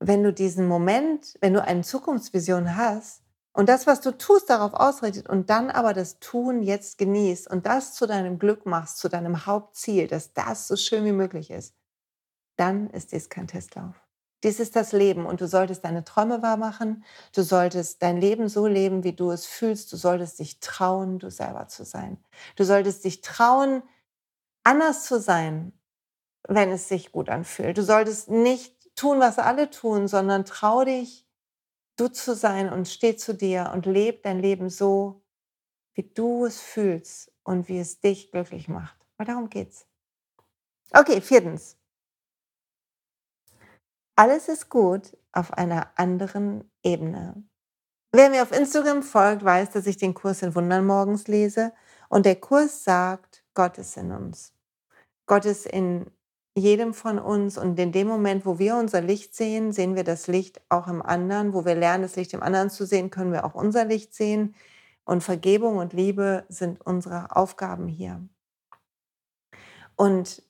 wenn 0.00 0.22
du 0.22 0.34
diesen 0.34 0.66
Moment, 0.66 1.38
wenn 1.40 1.54
du 1.54 1.62
eine 1.62 1.82
Zukunftsvision 1.82 2.76
hast 2.76 3.22
und 3.52 3.70
das, 3.70 3.86
was 3.86 4.02
du 4.02 4.18
tust, 4.18 4.50
darauf 4.50 4.74
ausrichtet 4.74 5.28
und 5.28 5.48
dann 5.48 5.70
aber 5.70 5.94
das 5.94 6.18
Tun 6.18 6.62
jetzt 6.62 6.98
genießt 6.98 7.48
und 7.48 7.64
das 7.64 7.94
zu 7.94 8.06
deinem 8.06 8.38
Glück 8.38 8.66
machst, 8.66 8.98
zu 8.98 9.08
deinem 9.08 9.46
Hauptziel, 9.46 10.08
dass 10.08 10.34
das 10.34 10.68
so 10.68 10.76
schön 10.76 11.06
wie 11.06 11.12
möglich 11.12 11.50
ist, 11.50 11.74
dann 12.60 12.90
ist 12.90 13.12
dies 13.12 13.28
kein 13.30 13.48
Testlauf. 13.48 13.96
Dies 14.44 14.60
ist 14.60 14.76
das 14.76 14.92
Leben 14.92 15.26
und 15.26 15.40
du 15.40 15.48
solltest 15.48 15.84
deine 15.84 16.04
Träume 16.04 16.42
wahr 16.42 16.56
machen. 16.56 17.04
Du 17.34 17.42
solltest 17.42 18.02
dein 18.02 18.18
Leben 18.20 18.48
so 18.48 18.66
leben, 18.66 19.04
wie 19.04 19.12
du 19.14 19.30
es 19.30 19.46
fühlst. 19.46 19.92
Du 19.92 19.96
solltest 19.96 20.38
dich 20.38 20.60
trauen, 20.60 21.18
du 21.18 21.30
selber 21.30 21.68
zu 21.68 21.84
sein. 21.84 22.22
Du 22.56 22.64
solltest 22.64 23.04
dich 23.04 23.20
trauen, 23.22 23.82
anders 24.64 25.04
zu 25.04 25.20
sein, 25.20 25.72
wenn 26.48 26.70
es 26.70 26.88
sich 26.88 27.12
gut 27.12 27.28
anfühlt. 27.30 27.78
Du 27.78 27.82
solltest 27.82 28.30
nicht 28.30 28.96
tun, 28.96 29.20
was 29.20 29.38
alle 29.38 29.70
tun, 29.70 30.08
sondern 30.08 30.44
trau 30.44 30.84
dich, 30.84 31.26
du 31.96 32.08
zu 32.08 32.34
sein 32.34 32.72
und 32.72 32.88
steh 32.88 33.16
zu 33.16 33.34
dir 33.34 33.70
und 33.74 33.86
leb 33.86 34.22
dein 34.24 34.40
Leben 34.40 34.70
so, 34.70 35.22
wie 35.94 36.04
du 36.04 36.46
es 36.46 36.60
fühlst 36.60 37.32
und 37.44 37.68
wie 37.68 37.80
es 37.80 38.00
dich 38.00 38.32
glücklich 38.32 38.68
macht. 38.68 38.98
Weil 39.18 39.26
darum 39.26 39.50
geht's. 39.50 39.86
Okay, 40.94 41.20
viertens. 41.20 41.79
Alles 44.20 44.50
ist 44.50 44.68
gut 44.68 45.16
auf 45.32 45.54
einer 45.54 45.92
anderen 45.96 46.70
Ebene. 46.82 47.42
Wer 48.12 48.28
mir 48.28 48.42
auf 48.42 48.52
Instagram 48.52 49.02
folgt, 49.02 49.42
weiß, 49.42 49.70
dass 49.70 49.86
ich 49.86 49.96
den 49.96 50.12
Kurs 50.12 50.42
in 50.42 50.54
Wundern 50.54 50.84
morgens 50.84 51.26
lese 51.26 51.72
und 52.10 52.26
der 52.26 52.36
Kurs 52.36 52.84
sagt, 52.84 53.42
Gott 53.54 53.78
ist 53.78 53.96
in 53.96 54.12
uns. 54.12 54.52
Gott 55.24 55.46
ist 55.46 55.64
in 55.64 56.10
jedem 56.54 56.92
von 56.92 57.18
uns 57.18 57.56
und 57.56 57.78
in 57.78 57.92
dem 57.92 58.08
Moment, 58.08 58.44
wo 58.44 58.58
wir 58.58 58.76
unser 58.76 59.00
Licht 59.00 59.34
sehen, 59.34 59.72
sehen 59.72 59.96
wir 59.96 60.04
das 60.04 60.26
Licht 60.26 60.60
auch 60.68 60.86
im 60.86 61.00
anderen. 61.00 61.54
Wo 61.54 61.64
wir 61.64 61.74
lernen, 61.74 62.02
das 62.02 62.16
Licht 62.16 62.34
im 62.34 62.42
anderen 62.42 62.68
zu 62.68 62.84
sehen, 62.84 63.08
können 63.08 63.32
wir 63.32 63.46
auch 63.46 63.54
unser 63.54 63.86
Licht 63.86 64.12
sehen. 64.12 64.54
Und 65.04 65.24
Vergebung 65.24 65.78
und 65.78 65.94
Liebe 65.94 66.44
sind 66.50 66.84
unsere 66.84 67.34
Aufgaben 67.34 67.88
hier. 67.88 68.20
Und 69.96 70.42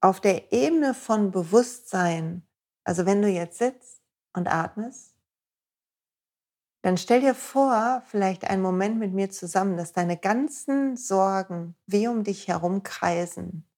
auf 0.00 0.20
der 0.20 0.52
Ebene 0.52 0.94
von 0.94 1.30
Bewusstsein, 1.30 2.42
also 2.88 3.04
wenn 3.04 3.20
du 3.20 3.28
jetzt 3.28 3.58
sitzt 3.58 4.00
und 4.32 4.48
atmest, 4.48 5.14
dann 6.80 6.96
stell 6.96 7.20
dir 7.20 7.34
vor, 7.34 8.02
vielleicht 8.06 8.48
einen 8.48 8.62
Moment 8.62 8.98
mit 8.98 9.12
mir 9.12 9.28
zusammen, 9.28 9.76
dass 9.76 9.92
deine 9.92 10.16
ganzen 10.16 10.96
Sorgen 10.96 11.76
wie 11.84 12.08
um 12.08 12.24
dich 12.24 12.48
herum 12.48 12.82
kreisen. 12.82 13.68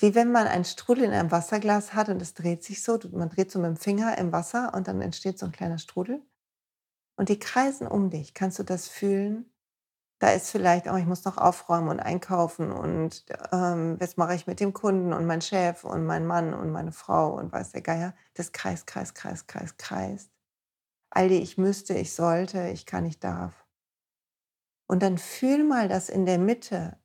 Wie 0.00 0.16
wenn 0.16 0.32
man 0.32 0.48
einen 0.48 0.64
Strudel 0.64 1.04
in 1.04 1.12
einem 1.12 1.30
Wasserglas 1.30 1.94
hat 1.94 2.08
und 2.08 2.20
es 2.20 2.34
dreht 2.34 2.64
sich 2.64 2.82
so, 2.82 2.98
man 3.12 3.28
dreht 3.28 3.52
so 3.52 3.60
mit 3.60 3.68
dem 3.68 3.76
Finger 3.76 4.18
im 4.18 4.32
Wasser 4.32 4.74
und 4.74 4.88
dann 4.88 5.00
entsteht 5.00 5.38
so 5.38 5.46
ein 5.46 5.52
kleiner 5.52 5.78
Strudel. 5.78 6.20
Und 7.14 7.28
die 7.28 7.38
kreisen 7.38 7.86
um 7.86 8.10
dich. 8.10 8.34
Kannst 8.34 8.58
du 8.58 8.64
das 8.64 8.88
fühlen? 8.88 9.48
Da 10.18 10.30
ist 10.30 10.50
vielleicht, 10.50 10.86
oh, 10.88 10.96
ich 10.96 11.04
muss 11.04 11.24
noch 11.26 11.36
aufräumen 11.36 11.88
und 11.88 12.00
einkaufen 12.00 12.72
und 12.72 13.26
ähm, 13.52 13.96
was 14.00 14.16
mache 14.16 14.34
ich 14.34 14.46
mit 14.46 14.60
dem 14.60 14.72
Kunden 14.72 15.12
und 15.12 15.26
mein 15.26 15.42
Chef 15.42 15.84
und 15.84 16.06
mein 16.06 16.26
Mann 16.26 16.54
und 16.54 16.72
meine 16.72 16.92
Frau 16.92 17.34
und 17.36 17.52
weiß 17.52 17.72
der 17.72 17.82
Geier. 17.82 18.14
Das 18.34 18.52
kreist, 18.52 18.86
kreist, 18.86 19.14
kreist, 19.14 19.46
kreist, 19.46 19.76
kreist. 19.78 20.30
All 21.10 21.28
die 21.28 21.42
ich 21.42 21.58
müsste, 21.58 21.94
ich 21.94 22.14
sollte, 22.14 22.68
ich 22.68 22.86
kann, 22.86 23.04
ich 23.04 23.20
darf. 23.20 23.66
Und 24.88 25.02
dann 25.02 25.18
fühl 25.18 25.64
mal, 25.64 25.88
dass 25.88 26.08
in 26.08 26.24
der 26.26 26.38
Mitte, 26.38 26.98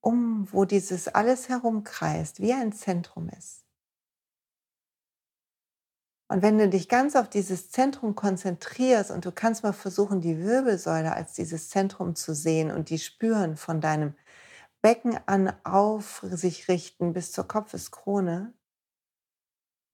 um 0.00 0.48
wo 0.52 0.64
dieses 0.64 1.08
alles 1.08 1.48
herumkreist, 1.50 2.40
wie 2.40 2.54
ein 2.54 2.72
Zentrum 2.72 3.28
ist. 3.28 3.65
Und 6.28 6.42
wenn 6.42 6.58
du 6.58 6.68
dich 6.68 6.88
ganz 6.88 7.14
auf 7.14 7.28
dieses 7.28 7.70
Zentrum 7.70 8.16
konzentrierst 8.16 9.12
und 9.12 9.24
du 9.24 9.30
kannst 9.30 9.62
mal 9.62 9.72
versuchen, 9.72 10.20
die 10.20 10.40
Wirbelsäule 10.40 11.12
als 11.12 11.34
dieses 11.34 11.68
Zentrum 11.68 12.16
zu 12.16 12.34
sehen 12.34 12.72
und 12.72 12.90
die 12.90 12.98
spüren 12.98 13.56
von 13.56 13.80
deinem 13.80 14.14
Becken 14.82 15.18
an 15.26 15.52
auf 15.62 16.24
sich 16.28 16.68
richten 16.68 17.12
bis 17.12 17.30
zur 17.30 17.46
Kopfeskrone. 17.46 18.52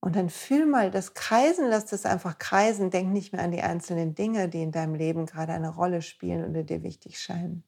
Und 0.01 0.17
dann 0.17 0.31
fühl 0.31 0.67
mal 0.67 0.91
das 0.91 1.15
Kreisen, 1.15 1.69
lass 1.69 1.87
das 1.87 2.07
einfach 2.07 2.39
kreisen. 2.39 2.91
Denk 2.91 3.12
nicht 3.12 3.33
mehr 3.33 3.43
an 3.43 3.53
die 3.53 3.62
einzelnen 3.62 4.15
Dinge, 4.15 4.49
die 4.49 4.62
in 4.62 4.73
deinem 4.73 4.95
Leben 4.95 5.27
gerade 5.27 5.53
eine 5.53 5.69
Rolle 5.69 6.03
spielen 6.03 6.49
oder 6.49 6.65
dir 6.65 6.83
wichtig 6.83 7.21
scheinen. 7.21 7.62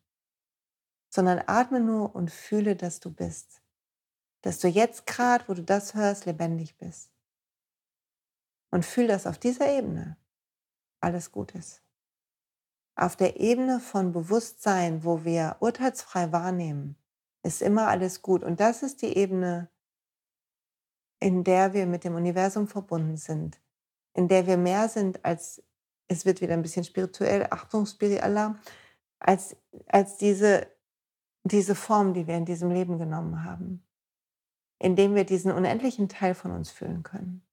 Sondern 1.11 1.43
atme 1.47 1.81
nur 1.81 2.15
und 2.15 2.31
fühle, 2.33 2.77
dass 2.77 2.99
du 2.99 3.13
bist. 3.13 3.63
Dass 4.41 4.59
du 4.59 4.69
jetzt 4.69 5.07
gerade, 5.07 5.45
wo 5.47 5.55
du 5.55 5.63
das 5.63 5.95
hörst, 5.95 6.27
lebendig 6.27 6.77
bist 6.77 7.14
und 8.75 8.85
fühl, 8.85 9.07
dass 9.07 9.29
auf 9.29 9.39
dieser 9.39 9.71
Ebene 9.71 10.17
alles 11.01 11.31
gut 11.31 11.53
ist. 11.53 11.81
Auf 12.97 13.15
der 13.15 13.39
Ebene 13.39 13.79
von 13.79 14.11
Bewusstsein, 14.11 15.05
wo 15.05 15.25
wir 15.25 15.59
urteilsfrei 15.61 16.33
wahrnehmen, 16.33 16.97
ist 17.45 17.63
immer 17.63 17.87
alles 17.87 18.21
gut. 18.21 18.43
Und 18.43 18.59
das 18.59 18.83
ist 18.83 19.03
die 19.03 19.17
Ebene, 19.17 19.71
in 21.21 21.45
der 21.45 21.73
wir 21.73 21.87
mit 21.87 22.03
dem 22.03 22.17
Universum 22.17 22.67
verbunden 22.67 23.17
sind, 23.17 23.61
in 24.13 24.27
der 24.27 24.49
wir 24.49 24.57
mehr 24.57 24.89
sind 24.89 25.25
als, 25.25 25.63
es 26.09 26.27
wird 26.27 26.41
wieder 26.41 26.55
ein 26.55 26.63
bisschen 26.63 26.85
spirituell, 26.85 27.47
Achtung, 27.51 27.87
spiritueller, 27.87 28.59
als, 29.21 29.57
als 29.87 30.17
diese, 30.17 30.67
diese 31.45 31.77
Form, 31.77 32.13
die 32.13 32.27
wir 32.27 32.37
in 32.37 32.45
diesem 32.45 32.73
Leben 32.73 32.99
genommen 32.99 33.45
haben, 33.45 33.87
indem 34.81 35.15
wir 35.15 35.25
diesen 35.25 35.53
unendlichen 35.53 36.09
Teil 36.09 36.35
von 36.35 36.51
uns 36.51 36.73
fühlen 36.73 37.05
können. 37.05 37.47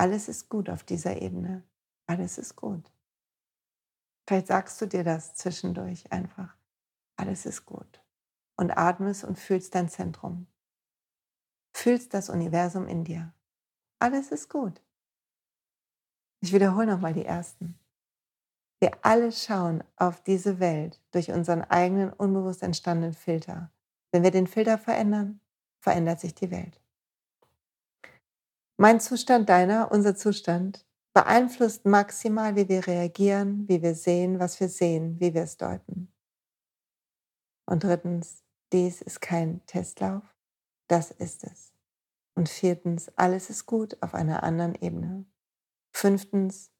Alles 0.00 0.30
ist 0.30 0.48
gut 0.48 0.70
auf 0.70 0.82
dieser 0.82 1.20
Ebene. 1.20 1.62
Alles 2.06 2.38
ist 2.38 2.56
gut. 2.56 2.90
Vielleicht 4.26 4.46
sagst 4.46 4.80
du 4.80 4.86
dir 4.86 5.04
das 5.04 5.34
zwischendurch 5.34 6.10
einfach. 6.10 6.56
Alles 7.16 7.44
ist 7.44 7.66
gut. 7.66 8.02
Und 8.56 8.70
atmest 8.70 9.24
und 9.24 9.38
fühlst 9.38 9.74
dein 9.74 9.90
Zentrum. 9.90 10.46
Fühlst 11.74 12.14
das 12.14 12.30
Universum 12.30 12.88
in 12.88 13.04
dir. 13.04 13.34
Alles 13.98 14.32
ist 14.32 14.48
gut. 14.48 14.80
Ich 16.40 16.54
wiederhole 16.54 16.86
nochmal 16.86 17.12
die 17.12 17.26
ersten. 17.26 17.78
Wir 18.78 18.92
alle 19.02 19.30
schauen 19.32 19.84
auf 19.96 20.22
diese 20.22 20.60
Welt 20.60 20.98
durch 21.10 21.30
unseren 21.30 21.60
eigenen 21.60 22.10
unbewusst 22.10 22.62
entstandenen 22.62 23.12
Filter. 23.12 23.70
Wenn 24.12 24.22
wir 24.22 24.30
den 24.30 24.46
Filter 24.46 24.78
verändern, 24.78 25.42
verändert 25.78 26.20
sich 26.20 26.34
die 26.34 26.50
Welt. 26.50 26.80
Mein 28.80 28.98
Zustand, 28.98 29.50
deiner, 29.50 29.92
unser 29.92 30.16
Zustand, 30.16 30.86
beeinflusst 31.12 31.84
maximal, 31.84 32.56
wie 32.56 32.70
wir 32.70 32.86
reagieren, 32.86 33.68
wie 33.68 33.82
wir 33.82 33.94
sehen, 33.94 34.38
was 34.38 34.58
wir 34.58 34.70
sehen, 34.70 35.20
wie 35.20 35.34
wir 35.34 35.42
es 35.42 35.58
deuten. 35.58 36.10
Und 37.66 37.84
drittens, 37.84 38.42
dies 38.72 39.02
ist 39.02 39.20
kein 39.20 39.60
Testlauf, 39.66 40.22
das 40.88 41.10
ist 41.10 41.44
es. 41.44 41.74
Und 42.34 42.48
viertens, 42.48 43.10
alles 43.18 43.50
ist 43.50 43.66
gut 43.66 44.02
auf 44.02 44.14
einer 44.14 44.44
anderen 44.44 44.74
Ebene. 44.76 45.26
Fünftens, 45.92 46.72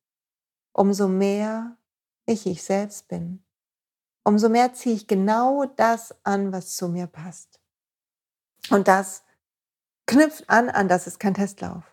umso 0.73 1.07
mehr 1.07 1.76
ich 2.25 2.47
ich 2.47 2.62
selbst 2.62 3.09
bin, 3.09 3.45
umso 4.25 4.49
mehr 4.49 4.73
ziehe 4.73 4.95
ich 4.95 5.07
genau 5.07 5.66
das 5.66 6.14
an, 6.25 6.50
was 6.50 6.76
zu 6.76 6.88
mir 6.88 7.09
passt. 7.09 7.61
Und 8.71 8.88
das 8.88 9.23
knüpft 10.07 10.49
an 10.49 10.69
an, 10.69 10.88
das 10.88 11.07
ist 11.07 11.21
kein 11.21 11.35
Testlauf. 11.35 11.85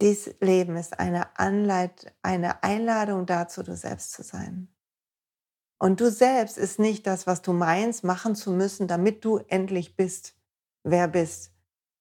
Dies 0.00 0.34
Leben 0.40 0.76
ist 0.76 0.98
eine, 0.98 1.38
Anleit 1.38 2.14
eine 2.22 2.62
Einladung 2.62 3.26
dazu, 3.26 3.62
du 3.62 3.76
selbst 3.76 4.12
zu 4.12 4.22
sein. 4.22 4.68
Und 5.78 6.00
du 6.00 6.10
selbst 6.10 6.58
ist 6.58 6.78
nicht 6.78 7.06
das, 7.06 7.26
was 7.26 7.42
du 7.42 7.52
meinst, 7.52 8.04
machen 8.04 8.34
zu 8.34 8.50
müssen, 8.50 8.86
damit 8.86 9.24
du 9.24 9.38
endlich 9.48 9.96
bist, 9.96 10.34
wer 10.84 11.08
bist. 11.08 11.52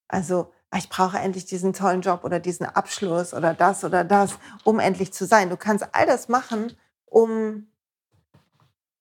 Also, 0.09 0.51
ah, 0.69 0.77
ich 0.77 0.89
brauche 0.89 1.17
endlich 1.17 1.45
diesen 1.45 1.73
tollen 1.73 2.01
Job 2.01 2.23
oder 2.23 2.39
diesen 2.39 2.65
Abschluss 2.65 3.33
oder 3.33 3.53
das 3.53 3.83
oder 3.83 4.03
das, 4.03 4.37
um 4.65 4.79
endlich 4.79 5.13
zu 5.13 5.25
sein. 5.25 5.49
Du 5.49 5.55
kannst 5.55 5.87
all 5.93 6.05
das 6.05 6.27
machen, 6.27 6.75
um, 7.05 7.68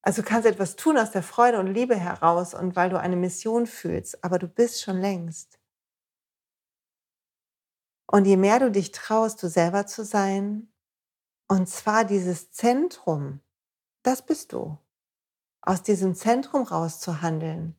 also 0.09 0.23
du 0.23 0.29
kannst 0.29 0.47
etwas 0.47 0.75
tun 0.75 0.97
aus 0.97 1.11
der 1.11 1.23
Freude 1.23 1.59
und 1.59 1.67
Liebe 1.67 1.95
heraus 1.95 2.55
und 2.55 2.77
weil 2.77 2.89
du 2.89 2.99
eine 2.99 3.15
Mission 3.15 3.67
fühlst, 3.67 4.25
aber 4.25 4.39
du 4.39 4.49
bist 4.49 4.81
schon 4.81 5.03
längst. 5.03 5.59
Und 8.11 8.25
je 8.25 8.39
mehr 8.39 8.59
du 8.59 8.71
dich 8.71 8.93
traust, 8.93 9.43
du 9.43 9.51
selber 9.51 9.85
zu 9.85 10.07
sein, 10.07 10.73
und 11.47 11.69
zwar 11.69 12.07
dieses 12.07 12.51
Zentrum, 12.53 13.41
das 14.03 14.25
bist 14.25 14.55
du, 14.55 14.79
aus 15.61 15.83
diesem 15.83 16.15
Zentrum 16.15 16.63
rauszuhandeln. 16.63 17.77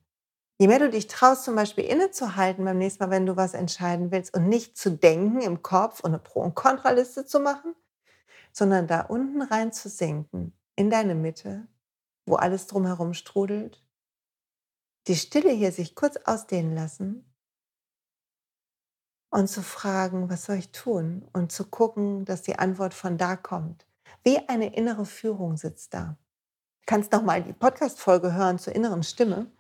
Je 0.60 0.68
mehr 0.68 0.78
du 0.78 0.92
dich 0.92 1.08
traust, 1.08 1.46
zum 1.46 1.56
Beispiel 1.56 1.86
innezuhalten 1.86 2.64
beim 2.64 2.78
nächsten 2.78 3.04
Mal, 3.04 3.10
wenn 3.10 3.26
du 3.26 3.38
was 3.38 3.56
entscheiden 3.56 4.12
willst 4.12 4.36
und 4.36 4.48
nicht 4.48 4.78
zu 4.78 4.92
denken 4.92 5.42
im 5.42 5.64
Kopf 5.64 6.02
und 6.02 6.12
eine 6.12 6.20
Pro- 6.20 6.44
und 6.44 6.54
Kontraliste 6.54 7.26
zu 7.26 7.40
machen, 7.40 7.74
sondern 8.52 8.86
da 8.86 9.02
unten 9.02 9.42
rein 9.42 9.74
zu 9.74 9.90
sinken, 9.90 10.54
in 10.76 10.92
deine 10.92 11.16
Mitte, 11.16 11.68
wo 12.30 12.36
alles 12.36 12.68
drumherum 12.68 13.14
strudelt, 13.14 13.84
die 15.08 15.16
Stille 15.16 15.52
hier 15.52 15.72
sich 15.72 15.96
kurz 15.96 16.18
ausdehnen 16.26 16.76
lassen 16.76 17.26
und 19.30 19.48
zu 19.48 19.64
fragen, 19.64 20.30
was 20.30 20.46
soll 20.46 20.58
ich 20.58 20.72
tun? 20.72 21.28
Und 21.34 21.52
zu 21.52 21.66
gucken, 21.66 22.26
dass 22.26 22.44
die 22.44 22.58
Antwort 22.58 22.94
von 22.94 23.18
da 23.18 23.36
kommt. 23.36 23.88
Wie 24.24 24.38
eine 24.48 24.76
innere 24.76 25.06
Führung 25.06 25.58
sitzt 25.58 25.94
da. 25.94 26.18
Du 26.82 26.86
kannst 26.86 27.12
noch 27.12 27.24
mal 27.24 27.42
die 27.42 27.54
Podcast-Folge 27.54 28.34
hören 28.34 28.60
zur 28.60 28.76
inneren 28.76 29.04
Stimme, 29.04 29.52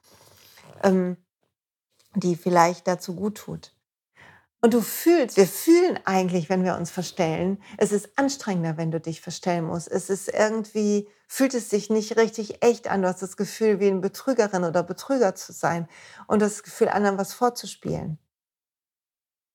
ähm, 0.83 1.17
die 2.15 2.35
vielleicht 2.35 2.87
dazu 2.87 3.15
gut 3.15 3.37
tut. 3.37 3.75
Und 4.61 4.73
du 4.73 4.81
fühlst, 4.81 5.37
wir 5.37 5.47
fühlen 5.47 5.99
eigentlich, 6.03 6.49
wenn 6.49 6.65
wir 6.65 6.75
uns 6.75 6.91
verstellen, 6.91 7.61
es 7.77 7.93
ist 7.93 8.17
anstrengender, 8.17 8.75
wenn 8.75 8.91
du 8.91 8.99
dich 8.99 9.21
verstellen 9.21 9.65
musst. 9.65 9.87
Es 9.87 10.09
ist 10.09 10.27
irgendwie, 10.27 11.07
fühlt 11.29 11.53
es 11.53 11.69
sich 11.69 11.89
nicht 11.89 12.17
richtig 12.17 12.61
echt 12.61 12.89
an. 12.89 13.01
Du 13.01 13.07
hast 13.07 13.21
das 13.21 13.37
Gefühl, 13.37 13.79
wie 13.79 13.87
eine 13.87 14.01
Betrügerin 14.01 14.65
oder 14.65 14.83
Betrüger 14.83 15.33
zu 15.33 15.53
sein 15.53 15.87
und 16.27 16.41
das 16.41 16.63
Gefühl, 16.63 16.89
anderen 16.89 17.17
was 17.17 17.33
vorzuspielen. 17.33 18.19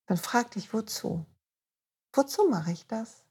Dann 0.06 0.16
frag 0.16 0.52
dich, 0.52 0.73
wozu? 0.73 1.26
Wozu 2.14 2.49
mache 2.49 2.73
ich 2.73 2.87
das? 2.87 3.25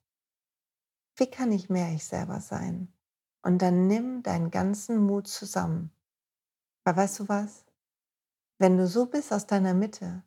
Wie 1.16 1.28
kann 1.28 1.52
ich 1.52 1.70
mehr 1.70 1.92
ich 1.94 2.06
selber 2.06 2.40
sein? 2.40 2.94
Und 3.42 3.62
dann 3.62 3.88
nimm 3.88 4.22
deinen 4.22 4.52
ganzen 4.52 4.98
Mut 4.98 5.28
zusammen. 5.28 5.92
Weil 6.84 6.98
weißt 6.98 7.20
du 7.20 7.30
was? 7.30 7.66
Wenn 8.60 8.78
du 8.78 8.88
so 8.88 9.08
bist 9.08 9.34
aus 9.34 9.48
deiner 9.48 9.74
Mitte, 9.74 10.24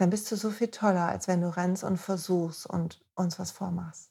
dann 0.00 0.08
bist 0.08 0.32
du 0.32 0.36
so 0.36 0.50
viel 0.50 0.70
toller, 0.70 1.08
als 1.08 1.28
wenn 1.28 1.42
du 1.42 1.54
rennst 1.54 1.84
und 1.84 1.98
versuchst 1.98 2.64
und 2.64 3.04
uns 3.14 3.38
was 3.38 3.50
vormachst. 3.50 4.10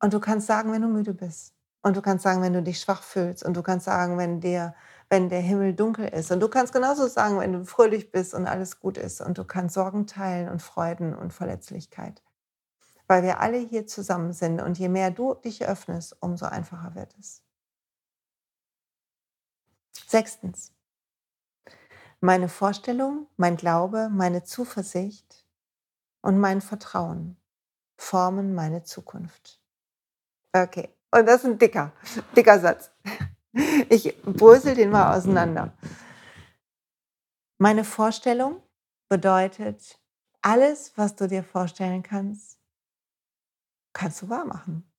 Und 0.00 0.12
du 0.12 0.18
kannst 0.18 0.48
sagen, 0.48 0.72
wenn 0.72 0.82
du 0.82 0.88
müde 0.88 1.14
bist. 1.14 1.54
Und 1.82 1.96
du 1.96 2.02
kannst 2.02 2.24
sagen, 2.24 2.42
wenn 2.42 2.52
du 2.52 2.64
dich 2.64 2.80
schwach 2.80 3.04
fühlst. 3.04 3.44
Und 3.44 3.56
du 3.56 3.62
kannst 3.62 3.84
sagen, 3.84 4.18
wenn 4.18 4.40
dir, 4.40 4.74
wenn 5.08 5.28
der 5.28 5.40
Himmel 5.40 5.74
dunkel 5.74 6.08
ist. 6.08 6.32
Und 6.32 6.40
du 6.40 6.48
kannst 6.48 6.72
genauso 6.72 7.06
sagen, 7.06 7.38
wenn 7.38 7.52
du 7.52 7.64
fröhlich 7.64 8.10
bist 8.10 8.34
und 8.34 8.48
alles 8.48 8.80
gut 8.80 8.98
ist. 8.98 9.20
Und 9.20 9.38
du 9.38 9.44
kannst 9.44 9.76
Sorgen 9.76 10.08
teilen 10.08 10.48
und 10.48 10.62
Freuden 10.62 11.14
und 11.14 11.32
Verletzlichkeit. 11.32 12.24
Weil 13.06 13.22
wir 13.22 13.38
alle 13.38 13.58
hier 13.58 13.86
zusammen 13.86 14.32
sind. 14.32 14.60
Und 14.60 14.80
je 14.80 14.88
mehr 14.88 15.12
du 15.12 15.34
dich 15.34 15.64
öffnest, 15.64 16.16
umso 16.18 16.46
einfacher 16.46 16.96
wird 16.96 17.14
es. 17.20 17.44
Sechstens. 20.08 20.72
Meine 22.24 22.48
Vorstellung, 22.48 23.26
mein 23.36 23.56
Glaube, 23.56 24.08
meine 24.08 24.44
Zuversicht 24.44 25.44
und 26.20 26.38
mein 26.38 26.60
Vertrauen 26.60 27.36
formen 27.96 28.54
meine 28.54 28.84
Zukunft. 28.84 29.60
Okay, 30.52 30.88
und 31.10 31.26
das 31.26 31.42
ist 31.42 31.46
ein 31.46 31.58
dicker, 31.58 31.92
dicker 32.36 32.60
Satz. 32.60 32.92
Ich 33.88 34.16
brösel 34.22 34.76
den 34.76 34.90
mal 34.90 35.16
auseinander. 35.16 35.76
Meine 37.58 37.82
Vorstellung 37.82 38.62
bedeutet, 39.08 40.00
alles, 40.42 40.96
was 40.96 41.16
du 41.16 41.26
dir 41.26 41.42
vorstellen 41.42 42.04
kannst, 42.04 42.56
kannst 43.92 44.22
du 44.22 44.28
wahr 44.28 44.44
machen. 44.44 44.91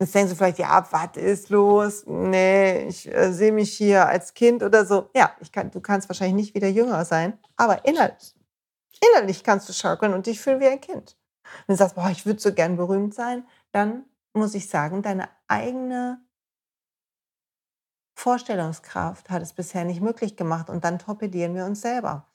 Jetzt 0.00 0.14
denken 0.14 0.28
Sie 0.28 0.36
vielleicht, 0.36 0.58
ja, 0.60 0.86
was 0.92 1.16
ist 1.16 1.48
los? 1.50 2.04
Nee, 2.06 2.86
ich 2.86 3.12
äh, 3.12 3.32
sehe 3.32 3.50
mich 3.50 3.76
hier 3.76 4.06
als 4.06 4.32
Kind 4.32 4.62
oder 4.62 4.86
so. 4.86 5.10
Ja, 5.14 5.34
kann, 5.52 5.70
du 5.72 5.80
kannst 5.80 6.08
wahrscheinlich 6.08 6.36
nicht 6.36 6.54
wieder 6.54 6.68
jünger 6.68 7.04
sein, 7.04 7.36
aber 7.56 7.84
innerlich, 7.84 8.34
innerlich 9.00 9.42
kannst 9.42 9.68
du 9.68 9.72
schaukeln 9.72 10.14
und 10.14 10.26
dich 10.26 10.40
fühlen 10.40 10.60
wie 10.60 10.68
ein 10.68 10.80
Kind. 10.80 11.16
Wenn 11.66 11.74
du 11.74 11.78
sagst, 11.78 11.96
boah, 11.96 12.10
ich 12.10 12.26
würde 12.26 12.40
so 12.40 12.52
gern 12.52 12.76
berühmt 12.76 13.14
sein, 13.14 13.44
dann 13.72 14.04
muss 14.34 14.54
ich 14.54 14.68
sagen, 14.68 15.02
deine 15.02 15.28
eigene 15.48 16.20
Vorstellungskraft 18.14 19.30
hat 19.30 19.42
es 19.42 19.52
bisher 19.52 19.84
nicht 19.84 20.00
möglich 20.00 20.36
gemacht 20.36 20.70
und 20.70 20.84
dann 20.84 20.98
torpedieren 20.98 21.54
wir 21.54 21.64
uns 21.64 21.80
selber. 21.80 22.28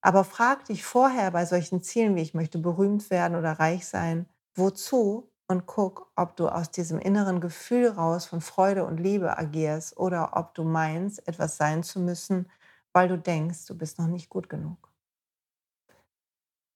Aber 0.00 0.24
frag 0.24 0.66
dich 0.66 0.84
vorher 0.84 1.30
bei 1.30 1.46
solchen 1.46 1.82
Zielen 1.82 2.14
wie 2.16 2.22
ich 2.22 2.34
möchte 2.34 2.58
berühmt 2.58 3.10
werden 3.10 3.36
oder 3.36 3.52
reich 3.52 3.86
sein, 3.86 4.26
wozu 4.54 5.30
und 5.46 5.66
guck, 5.66 6.10
ob 6.16 6.36
du 6.36 6.48
aus 6.48 6.70
diesem 6.70 6.98
inneren 6.98 7.40
Gefühl 7.40 7.88
raus 7.88 8.26
von 8.26 8.40
Freude 8.40 8.84
und 8.84 8.98
Liebe 8.98 9.36
agierst 9.36 9.96
oder 9.96 10.36
ob 10.36 10.54
du 10.54 10.64
meinst, 10.64 11.26
etwas 11.28 11.56
sein 11.56 11.82
zu 11.82 12.00
müssen, 12.00 12.50
weil 12.92 13.08
du 13.08 13.18
denkst, 13.18 13.66
du 13.66 13.76
bist 13.76 13.98
noch 13.98 14.06
nicht 14.06 14.30
gut 14.30 14.48
genug. 14.48 14.90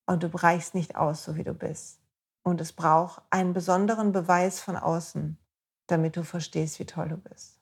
Und 0.06 0.22
du 0.22 0.28
reichst 0.28 0.74
nicht 0.74 0.96
aus, 0.96 1.24
so 1.24 1.36
wie 1.36 1.44
du 1.44 1.54
bist. 1.54 2.00
Und 2.42 2.60
es 2.60 2.72
braucht 2.72 3.22
einen 3.30 3.52
besonderen 3.52 4.12
Beweis 4.12 4.60
von 4.60 4.76
außen, 4.76 5.38
damit 5.86 6.16
du 6.16 6.24
verstehst, 6.24 6.78
wie 6.78 6.86
toll 6.86 7.08
du 7.08 7.16
bist. 7.16 7.58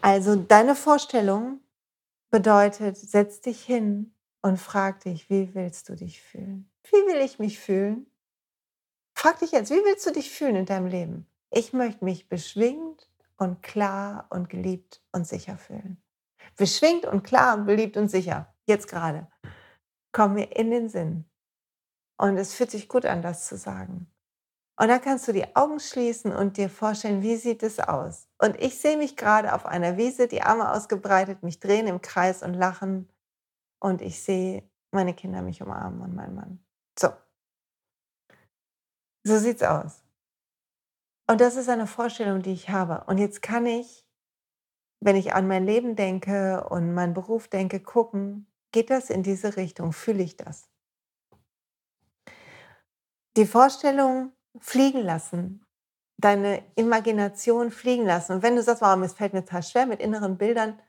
Also 0.00 0.36
deine 0.36 0.76
Vorstellung 0.76 1.60
bedeutet, 2.30 2.96
setz 2.96 3.40
dich 3.40 3.64
hin 3.64 4.14
und 4.42 4.58
frag 4.58 5.00
dich, 5.00 5.28
wie 5.30 5.54
willst 5.54 5.88
du 5.88 5.94
dich 5.94 6.22
fühlen? 6.22 6.70
Wie 6.84 7.06
will 7.06 7.24
ich 7.24 7.38
mich 7.38 7.58
fühlen? 7.58 8.06
Frag 9.14 9.40
dich 9.40 9.52
jetzt, 9.52 9.70
wie 9.70 9.84
willst 9.84 10.06
du 10.06 10.12
dich 10.12 10.30
fühlen 10.30 10.56
in 10.56 10.66
deinem 10.66 10.86
Leben? 10.86 11.26
Ich 11.50 11.72
möchte 11.72 12.04
mich 12.04 12.28
beschwingt 12.28 13.10
und 13.36 13.62
klar 13.62 14.26
und 14.30 14.48
geliebt 14.48 15.02
und 15.12 15.26
sicher 15.26 15.58
fühlen. 15.58 16.02
Beschwingt 16.56 17.04
und 17.04 17.22
klar 17.22 17.56
und 17.56 17.66
beliebt 17.66 17.96
und 17.96 18.08
sicher. 18.08 18.54
Jetzt 18.66 18.88
gerade. 18.88 19.28
Komm 20.12 20.34
mir 20.34 20.56
in 20.56 20.70
den 20.70 20.88
Sinn. 20.88 21.24
Und 22.16 22.36
es 22.36 22.54
fühlt 22.54 22.70
sich 22.70 22.88
gut 22.88 23.06
an, 23.06 23.22
das 23.22 23.46
zu 23.46 23.56
sagen. 23.56 24.10
Und 24.80 24.88
dann 24.88 25.00
kannst 25.00 25.26
du 25.26 25.32
die 25.32 25.56
Augen 25.56 25.80
schließen 25.80 26.32
und 26.32 26.56
dir 26.56 26.70
vorstellen, 26.70 27.22
wie 27.22 27.36
sieht 27.36 27.64
es 27.64 27.80
aus. 27.80 28.28
Und 28.38 28.60
ich 28.60 28.78
sehe 28.78 28.96
mich 28.96 29.16
gerade 29.16 29.52
auf 29.52 29.66
einer 29.66 29.96
Wiese, 29.96 30.28
die 30.28 30.42
Arme 30.42 30.70
ausgebreitet, 30.70 31.42
mich 31.42 31.58
drehen 31.58 31.88
im 31.88 32.00
Kreis 32.00 32.44
und 32.44 32.54
lachen. 32.54 33.08
Und 33.80 34.02
ich 34.02 34.22
sehe 34.22 34.68
meine 34.90 35.14
Kinder 35.14 35.42
mich 35.42 35.62
umarmen 35.62 36.00
und 36.00 36.14
mein 36.14 36.34
Mann. 36.34 36.64
So. 36.98 37.10
So 39.24 39.38
sieht's 39.38 39.62
aus. 39.62 40.02
Und 41.30 41.40
das 41.40 41.56
ist 41.56 41.68
eine 41.68 41.86
Vorstellung, 41.86 42.42
die 42.42 42.52
ich 42.52 42.70
habe. 42.70 43.04
Und 43.06 43.18
jetzt 43.18 43.42
kann 43.42 43.66
ich, 43.66 44.06
wenn 45.00 45.16
ich 45.16 45.34
an 45.34 45.46
mein 45.46 45.66
Leben 45.66 45.94
denke 45.94 46.66
und 46.68 46.94
meinen 46.94 47.14
Beruf 47.14 47.48
denke, 47.48 47.80
gucken, 47.80 48.46
geht 48.72 48.90
das 48.90 49.10
in 49.10 49.22
diese 49.22 49.56
Richtung? 49.56 49.92
Fühle 49.92 50.22
ich 50.22 50.36
das? 50.36 50.68
Die 53.36 53.46
Vorstellung 53.46 54.32
fliegen 54.58 55.02
lassen, 55.02 55.64
deine 56.16 56.64
Imagination 56.74 57.70
fliegen 57.70 58.06
lassen. 58.06 58.32
Und 58.32 58.42
wenn 58.42 58.56
du 58.56 58.62
sagst, 58.62 58.82
warum 58.82 59.02
es 59.02 59.12
fällt 59.12 59.34
mir 59.34 59.44
total 59.44 59.62
schwer 59.62 59.86
mit 59.86 60.00
inneren 60.00 60.38
Bildern, 60.38 60.80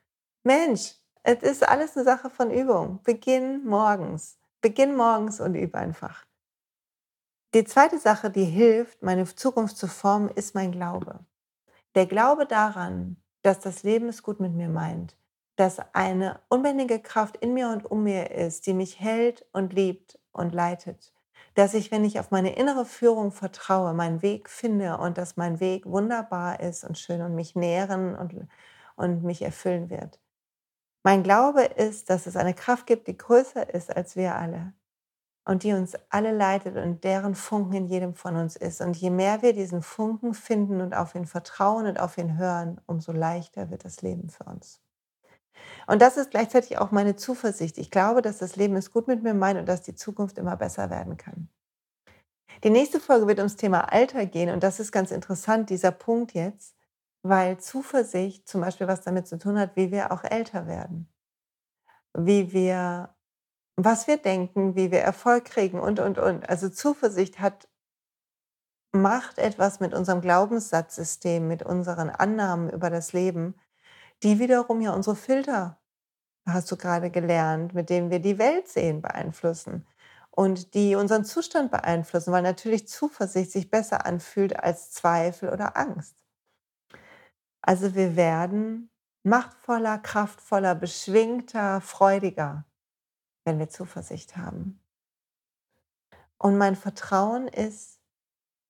Mensch, 0.44 0.96
es 1.24 1.42
ist 1.44 1.68
alles 1.68 1.96
eine 1.96 2.06
Sache 2.06 2.30
von 2.30 2.52
Übung. 2.52 3.02
Beginn 3.04 3.66
morgens. 3.66 4.38
Beginn 4.62 4.96
morgens 4.96 5.40
und 5.40 5.56
übe 5.56 5.78
einfach. 5.78 6.26
Die 7.54 7.64
zweite 7.64 7.98
Sache, 7.98 8.30
die 8.30 8.46
hilft, 8.46 9.02
meine 9.02 9.26
Zukunft 9.26 9.78
zu 9.78 9.88
formen, 9.88 10.30
ist 10.30 10.54
mein 10.54 10.72
Glaube. 10.72 11.20
Der 11.96 12.06
Glaube 12.06 12.46
daran, 12.46 13.18
dass 13.42 13.60
das 13.60 13.84
Leben 13.84 14.08
es 14.08 14.22
gut 14.22 14.40
mit 14.40 14.54
mir 14.54 14.70
meint, 14.70 15.18
dass 15.56 15.80
eine 15.94 16.40
unbändige 16.50 17.00
Kraft 17.00 17.38
in 17.38 17.54
mir 17.54 17.70
und 17.70 17.90
um 17.90 18.04
mir 18.04 18.32
ist, 18.32 18.68
die 18.68 18.74
mich 18.74 19.00
hält 19.00 19.46
und 19.52 19.74
liebt 19.74 20.20
und 20.32 20.54
leitet, 20.54 21.12
dass 21.56 21.74
ich, 21.74 21.92
wenn 21.92 22.06
ich 22.06 22.20
auf 22.20 22.32
meine 22.32 22.56
innere 22.56 22.86
Führung 22.86 23.32
vertraue, 23.32 23.94
meinen 23.94 24.22
Weg 24.22 24.50
finde 24.50 24.98
und 24.98 25.18
dass 25.18 25.36
mein 25.36 25.60
Weg 25.60 25.86
wunderbar 25.86 26.60
ist 26.60 26.84
und 26.84 26.98
schön 26.98 27.22
und 27.22 27.36
mich 27.36 27.56
nähren 27.56 28.16
und, 28.16 28.48
und 28.96 29.24
mich 29.24 29.42
erfüllen 29.42 29.90
wird. 29.90 30.20
Mein 31.04 31.24
Glaube 31.24 31.64
ist, 31.64 32.10
dass 32.10 32.28
es 32.28 32.36
eine 32.36 32.54
Kraft 32.54 32.86
gibt, 32.86 33.08
die 33.08 33.18
größer 33.18 33.74
ist 33.74 33.96
als 33.96 34.16
wir 34.16 34.36
alle 34.36 34.74
und 35.46 35.64
die 35.64 35.74
uns 35.74 35.94
alle 36.10 36.32
leitet 36.32 36.76
und 36.76 37.04
deren 37.04 37.34
Funken 37.36 37.74
in 37.74 37.88
jedem 37.88 38.14
von 38.14 38.36
uns 38.36 38.56
ist. 38.56 38.82
Und 38.82 38.96
je 38.98 39.10
mehr 39.10 39.42
wir 39.42 39.54
diesen 39.54 39.82
Funken 39.82 40.34
finden 40.34 40.82
und 40.82 40.94
auf 40.94 41.16
ihn 41.16 41.26
vertrauen 41.26 41.88
und 41.88 42.00
auf 42.00 42.18
ihn 42.18 42.38
hören, 42.38 42.80
umso 42.86 43.12
leichter 43.14 43.72
wird 43.72 43.86
das 43.86 44.02
Leben 44.02 44.30
für 44.30 44.44
uns. 44.44 44.82
Und 45.88 46.02
das 46.02 46.18
ist 46.18 46.32
gleichzeitig 46.32 46.78
auch 46.78 46.92
meine 46.92 47.16
Zuversicht. 47.16 47.78
Ich 47.78 47.90
glaube, 47.92 48.22
dass 48.22 48.38
das 48.38 48.58
Leben 48.58 48.76
es 48.76 48.92
gut 48.92 49.08
mit 49.08 49.24
mir 49.24 49.34
meint 49.34 49.60
und 49.60 49.68
dass 49.68 49.82
die 49.82 49.96
Zukunft 49.96 50.38
immer 50.38 50.56
besser 50.56 50.90
werden 50.90 51.18
kann. 51.18 51.50
Die 52.64 52.70
nächste 52.70 53.00
Folge 53.00 53.26
wird 53.28 53.40
ums 53.40 53.56
Thema 53.56 53.92
Alter 53.92 54.26
gehen 54.26 54.50
und 54.50 54.64
das 54.64 54.80
ist 54.80 54.92
ganz 54.92 55.12
interessant, 55.12 55.70
dieser 55.70 55.92
Punkt 55.92 56.34
jetzt, 56.34 56.76
weil 57.24 57.60
Zuversicht 57.60 58.48
zum 58.48 58.62
Beispiel 58.62 58.88
was 58.88 59.02
damit 59.02 59.28
zu 59.28 59.38
tun 59.38 59.60
hat, 59.60 59.76
wie 59.76 59.92
wir 59.92 60.12
auch 60.12 60.24
älter 60.24 60.68
werden, 60.68 61.10
wie 62.18 62.54
wir, 62.54 63.16
was 63.76 64.08
wir 64.08 64.18
denken, 64.18 64.76
wie 64.76 64.92
wir 64.92 65.02
Erfolg 65.02 65.46
kriegen 65.46 65.80
und, 65.80 66.00
und, 66.00 66.18
und. 66.18 66.50
Also 66.50 66.70
Zuversicht 66.70 67.40
hat, 67.40 67.68
macht 68.92 69.38
etwas 69.38 69.80
mit 69.80 69.94
unserem 69.94 70.22
Glaubenssatzsystem, 70.22 71.48
mit 71.48 71.64
unseren 71.64 72.10
Annahmen 72.10 72.70
über 72.70 72.90
das 72.90 73.14
Leben, 73.14 73.56
die 74.24 74.40
wiederum 74.40 74.82
ja 74.82 74.94
unsere 74.94 75.16
Filter, 75.16 75.80
hast 76.48 76.72
du 76.72 76.78
gerade 76.78 77.12
gelernt, 77.12 77.74
mit 77.74 77.90
denen 77.90 78.12
wir 78.12 78.20
die 78.20 78.40
Welt 78.40 78.68
sehen, 78.68 79.02
beeinflussen 79.02 79.88
und 80.32 80.74
die 80.74 80.96
unseren 80.96 81.26
Zustand 81.26 81.72
beeinflussen, 81.72 82.32
weil 82.34 82.44
natürlich 82.44 82.88
Zuversicht 82.88 83.52
sich 83.52 83.70
besser 83.70 84.06
anfühlt 84.06 84.60
als 84.60 84.92
Zweifel 84.92 85.50
oder 85.50 85.78
Angst. 85.78 86.19
Also 87.62 87.96
wir 87.96 88.16
werden 88.16 88.90
machtvoller, 89.24 89.98
kraftvoller, 90.00 90.76
beschwingter, 90.76 91.82
freudiger, 91.82 92.66
wenn 93.44 93.60
wir 93.60 93.70
Zuversicht 93.70 94.38
haben. 94.38 94.82
Und 96.38 96.58
mein 96.58 96.76
Vertrauen 96.76 97.48
ist, 97.48 98.00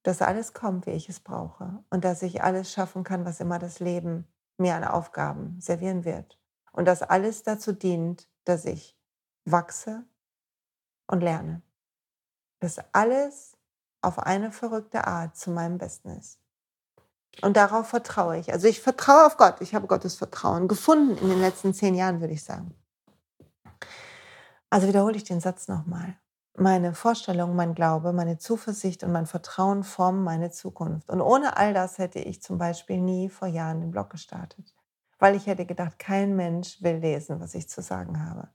dass 0.03 0.21
alles 0.21 0.53
kommt, 0.53 0.85
wie 0.85 0.91
ich 0.91 1.09
es 1.09 1.19
brauche 1.19 1.83
und 1.89 2.03
dass 2.03 2.23
ich 2.23 2.41
alles 2.41 2.71
schaffen 2.71 3.03
kann, 3.03 3.25
was 3.25 3.39
immer 3.39 3.59
das 3.59 3.79
Leben 3.79 4.27
mir 4.57 4.75
an 4.75 4.83
Aufgaben 4.83 5.59
servieren 5.61 6.03
wird. 6.03 6.39
Und 6.71 6.85
dass 6.85 7.03
alles 7.03 7.43
dazu 7.43 7.73
dient, 7.73 8.27
dass 8.45 8.65
ich 8.65 8.97
wachse 9.45 10.05
und 11.07 11.21
lerne. 11.21 11.61
Dass 12.59 12.79
alles 12.93 13.57
auf 14.01 14.19
eine 14.19 14.51
verrückte 14.51 15.05
Art 15.05 15.35
zu 15.35 15.51
meinem 15.51 15.77
Besten 15.77 16.09
ist. 16.09 16.39
Und 17.41 17.57
darauf 17.57 17.87
vertraue 17.87 18.37
ich. 18.37 18.51
Also 18.51 18.67
ich 18.67 18.81
vertraue 18.81 19.25
auf 19.25 19.37
Gott. 19.37 19.61
Ich 19.61 19.73
habe 19.73 19.87
Gottes 19.87 20.15
Vertrauen 20.15 20.67
gefunden 20.67 21.17
in 21.17 21.29
den 21.29 21.41
letzten 21.41 21.73
zehn 21.73 21.95
Jahren, 21.95 22.21
würde 22.21 22.33
ich 22.33 22.43
sagen. 22.43 22.75
Also 24.69 24.87
wiederhole 24.87 25.15
ich 25.15 25.23
den 25.23 25.39
Satz 25.39 25.67
nochmal. 25.67 26.15
Meine 26.55 26.93
Vorstellung, 26.93 27.55
mein 27.55 27.73
Glaube, 27.73 28.11
meine 28.11 28.37
Zuversicht 28.37 29.03
und 29.03 29.11
mein 29.11 29.25
Vertrauen 29.25 29.83
formen 29.83 30.23
meine 30.23 30.51
Zukunft. 30.51 31.09
Und 31.09 31.21
ohne 31.21 31.57
all 31.57 31.73
das 31.73 31.97
hätte 31.97 32.19
ich 32.19 32.41
zum 32.41 32.57
Beispiel 32.57 32.99
nie 32.99 33.29
vor 33.29 33.47
Jahren 33.47 33.79
den 33.79 33.91
Blog 33.91 34.09
gestartet, 34.09 34.75
weil 35.19 35.35
ich 35.35 35.47
hätte 35.47 35.65
gedacht, 35.65 35.97
kein 35.97 36.35
Mensch 36.35 36.81
will 36.81 36.97
lesen, 36.97 37.39
was 37.39 37.55
ich 37.55 37.69
zu 37.69 37.81
sagen 37.81 38.25
habe. 38.29 38.49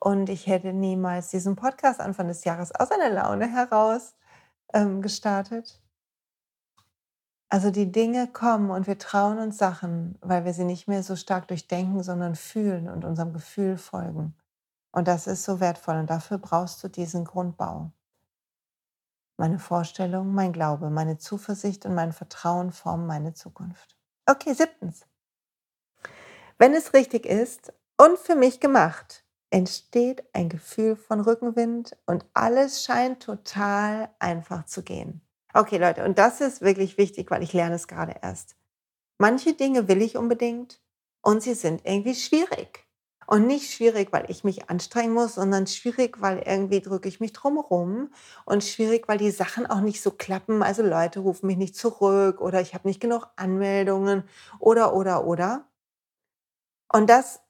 Und 0.00 0.28
ich 0.28 0.48
hätte 0.48 0.72
niemals 0.72 1.28
diesen 1.28 1.54
Podcast 1.54 2.00
Anfang 2.00 2.26
des 2.26 2.42
Jahres 2.42 2.74
aus 2.74 2.90
einer 2.90 3.10
Laune 3.10 3.46
heraus 3.46 4.16
ähm, 4.74 5.00
gestartet. 5.00 5.80
Also 7.52 7.70
die 7.70 7.92
Dinge 7.92 8.28
kommen 8.28 8.70
und 8.70 8.86
wir 8.86 8.96
trauen 8.96 9.38
uns 9.38 9.58
Sachen, 9.58 10.16
weil 10.22 10.46
wir 10.46 10.54
sie 10.54 10.64
nicht 10.64 10.88
mehr 10.88 11.02
so 11.02 11.16
stark 11.16 11.48
durchdenken, 11.48 12.02
sondern 12.02 12.34
fühlen 12.34 12.88
und 12.88 13.04
unserem 13.04 13.34
Gefühl 13.34 13.76
folgen. 13.76 14.34
Und 14.90 15.06
das 15.06 15.26
ist 15.26 15.44
so 15.44 15.60
wertvoll 15.60 15.96
und 15.96 16.08
dafür 16.08 16.38
brauchst 16.38 16.82
du 16.82 16.88
diesen 16.88 17.26
Grundbau. 17.26 17.92
Meine 19.36 19.58
Vorstellung, 19.58 20.32
mein 20.32 20.54
Glaube, 20.54 20.88
meine 20.88 21.18
Zuversicht 21.18 21.84
und 21.84 21.94
mein 21.94 22.14
Vertrauen 22.14 22.72
formen 22.72 23.06
meine 23.06 23.34
Zukunft. 23.34 23.98
Okay, 24.24 24.54
siebtens. 24.54 25.04
Wenn 26.56 26.72
es 26.72 26.94
richtig 26.94 27.26
ist 27.26 27.74
und 27.98 28.18
für 28.18 28.34
mich 28.34 28.60
gemacht, 28.60 29.26
entsteht 29.50 30.24
ein 30.32 30.48
Gefühl 30.48 30.96
von 30.96 31.20
Rückenwind 31.20 31.98
und 32.06 32.24
alles 32.32 32.82
scheint 32.82 33.22
total 33.22 34.08
einfach 34.20 34.64
zu 34.64 34.82
gehen. 34.82 35.20
Okay, 35.54 35.76
Leute, 35.76 36.04
und 36.04 36.18
das 36.18 36.40
ist 36.40 36.62
wirklich 36.62 36.96
wichtig, 36.96 37.30
weil 37.30 37.42
ich 37.42 37.52
lerne 37.52 37.74
es 37.74 37.86
gerade 37.86 38.16
erst. 38.22 38.56
Manche 39.18 39.54
Dinge 39.54 39.88
will 39.88 40.02
ich 40.02 40.16
unbedingt 40.16 40.80
und 41.22 41.42
sie 41.42 41.54
sind 41.54 41.82
irgendwie 41.84 42.14
schwierig. 42.14 42.86
Und 43.26 43.46
nicht 43.46 43.72
schwierig, 43.72 44.12
weil 44.12 44.30
ich 44.30 44.44
mich 44.44 44.68
anstrengen 44.70 45.14
muss, 45.14 45.36
sondern 45.36 45.66
schwierig, 45.66 46.20
weil 46.20 46.38
irgendwie 46.40 46.80
drücke 46.80 47.08
ich 47.08 47.20
mich 47.20 47.32
drumherum 47.32 48.12
und 48.44 48.64
schwierig, 48.64 49.08
weil 49.08 49.18
die 49.18 49.30
Sachen 49.30 49.66
auch 49.66 49.80
nicht 49.80 50.02
so 50.02 50.10
klappen. 50.10 50.62
Also 50.62 50.82
Leute 50.82 51.20
rufen 51.20 51.46
mich 51.46 51.56
nicht 51.56 51.76
zurück 51.76 52.40
oder 52.40 52.60
ich 52.60 52.74
habe 52.74 52.88
nicht 52.88 53.00
genug 53.00 53.28
Anmeldungen 53.36 54.24
oder, 54.58 54.94
oder, 54.94 55.24
oder. 55.26 55.66
Und 56.92 57.08
das 57.08 57.40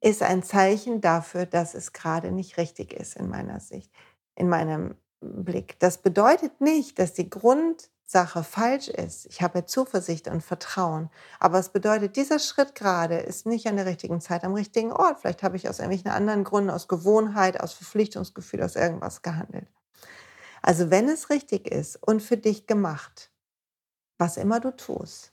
ist 0.00 0.22
ein 0.22 0.42
Zeichen 0.42 1.00
dafür, 1.00 1.46
dass 1.46 1.74
es 1.74 1.92
gerade 1.92 2.30
nicht 2.32 2.56
richtig 2.58 2.92
ist 2.92 3.16
in 3.16 3.28
meiner 3.28 3.60
Sicht, 3.60 3.92
in 4.36 4.48
meinem 4.48 4.96
Blick. 5.20 5.78
Das 5.80 5.98
bedeutet 5.98 6.60
nicht, 6.60 6.98
dass 6.98 7.14
die 7.14 7.30
Grundsache 7.30 8.44
falsch 8.44 8.88
ist. 8.88 9.26
Ich 9.26 9.42
habe 9.42 9.64
Zuversicht 9.64 10.28
und 10.28 10.42
Vertrauen. 10.42 11.10
Aber 11.40 11.58
es 11.58 11.70
bedeutet, 11.70 12.16
dieser 12.16 12.38
Schritt 12.38 12.74
gerade 12.74 13.16
ist 13.16 13.46
nicht 13.46 13.66
an 13.66 13.76
der 13.76 13.86
richtigen 13.86 14.20
Zeit 14.20 14.44
am 14.44 14.54
richtigen 14.54 14.92
Ort. 14.92 15.20
Vielleicht 15.20 15.42
habe 15.42 15.56
ich 15.56 15.68
aus 15.68 15.78
irgendwelchen 15.78 16.10
anderen 16.10 16.44
Gründen, 16.44 16.70
aus 16.70 16.88
Gewohnheit, 16.88 17.60
aus 17.60 17.72
Verpflichtungsgefühl, 17.72 18.62
aus 18.62 18.76
irgendwas 18.76 19.22
gehandelt. 19.22 19.68
Also 20.62 20.90
wenn 20.90 21.08
es 21.08 21.30
richtig 21.30 21.68
ist 21.68 21.96
und 22.06 22.22
für 22.22 22.36
dich 22.36 22.66
gemacht, 22.66 23.30
was 24.18 24.36
immer 24.36 24.60
du 24.60 24.74
tust, 24.74 25.32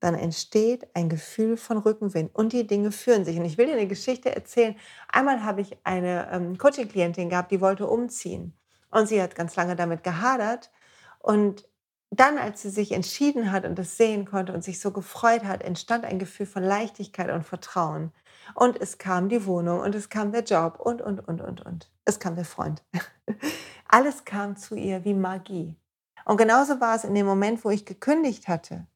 dann 0.00 0.14
entsteht 0.14 0.88
ein 0.94 1.08
Gefühl 1.08 1.56
von 1.56 1.78
Rückenwind 1.78 2.34
und 2.34 2.52
die 2.52 2.66
Dinge 2.66 2.90
führen 2.90 3.24
sich. 3.24 3.38
Und 3.38 3.44
ich 3.44 3.58
will 3.58 3.66
dir 3.66 3.74
eine 3.74 3.86
Geschichte 3.86 4.34
erzählen. 4.34 4.76
Einmal 5.08 5.44
habe 5.44 5.60
ich 5.60 5.76
eine 5.84 6.30
ähm, 6.32 6.58
Coaching-Klientin 6.58 7.28
gehabt, 7.28 7.52
die 7.52 7.60
wollte 7.60 7.86
umziehen. 7.86 8.54
Und 8.90 9.06
sie 9.06 9.20
hat 9.22 9.34
ganz 9.34 9.56
lange 9.56 9.76
damit 9.76 10.02
gehadert. 10.02 10.70
Und 11.18 11.68
dann, 12.10 12.38
als 12.38 12.62
sie 12.62 12.70
sich 12.70 12.92
entschieden 12.92 13.52
hat 13.52 13.64
und 13.64 13.78
das 13.78 13.96
sehen 13.96 14.24
konnte 14.24 14.52
und 14.52 14.64
sich 14.64 14.80
so 14.80 14.90
gefreut 14.90 15.44
hat, 15.44 15.62
entstand 15.62 16.04
ein 16.04 16.18
Gefühl 16.18 16.46
von 16.46 16.64
Leichtigkeit 16.64 17.30
und 17.30 17.46
Vertrauen. 17.46 18.12
Und 18.54 18.80
es 18.80 18.98
kam 18.98 19.28
die 19.28 19.46
Wohnung 19.46 19.80
und 19.80 19.94
es 19.94 20.08
kam 20.08 20.32
der 20.32 20.42
Job 20.42 20.80
und, 20.80 21.00
und, 21.00 21.26
und, 21.28 21.40
und, 21.40 21.64
und. 21.64 21.90
Es 22.04 22.18
kam 22.18 22.34
der 22.34 22.44
Freund. 22.44 22.82
Alles 23.88 24.24
kam 24.24 24.56
zu 24.56 24.74
ihr 24.74 25.04
wie 25.04 25.14
Magie. 25.14 25.76
Und 26.24 26.36
genauso 26.36 26.80
war 26.80 26.96
es 26.96 27.04
in 27.04 27.14
dem 27.14 27.26
Moment, 27.26 27.64
wo 27.64 27.70
ich 27.70 27.86
gekündigt 27.86 28.48
hatte 28.48 28.86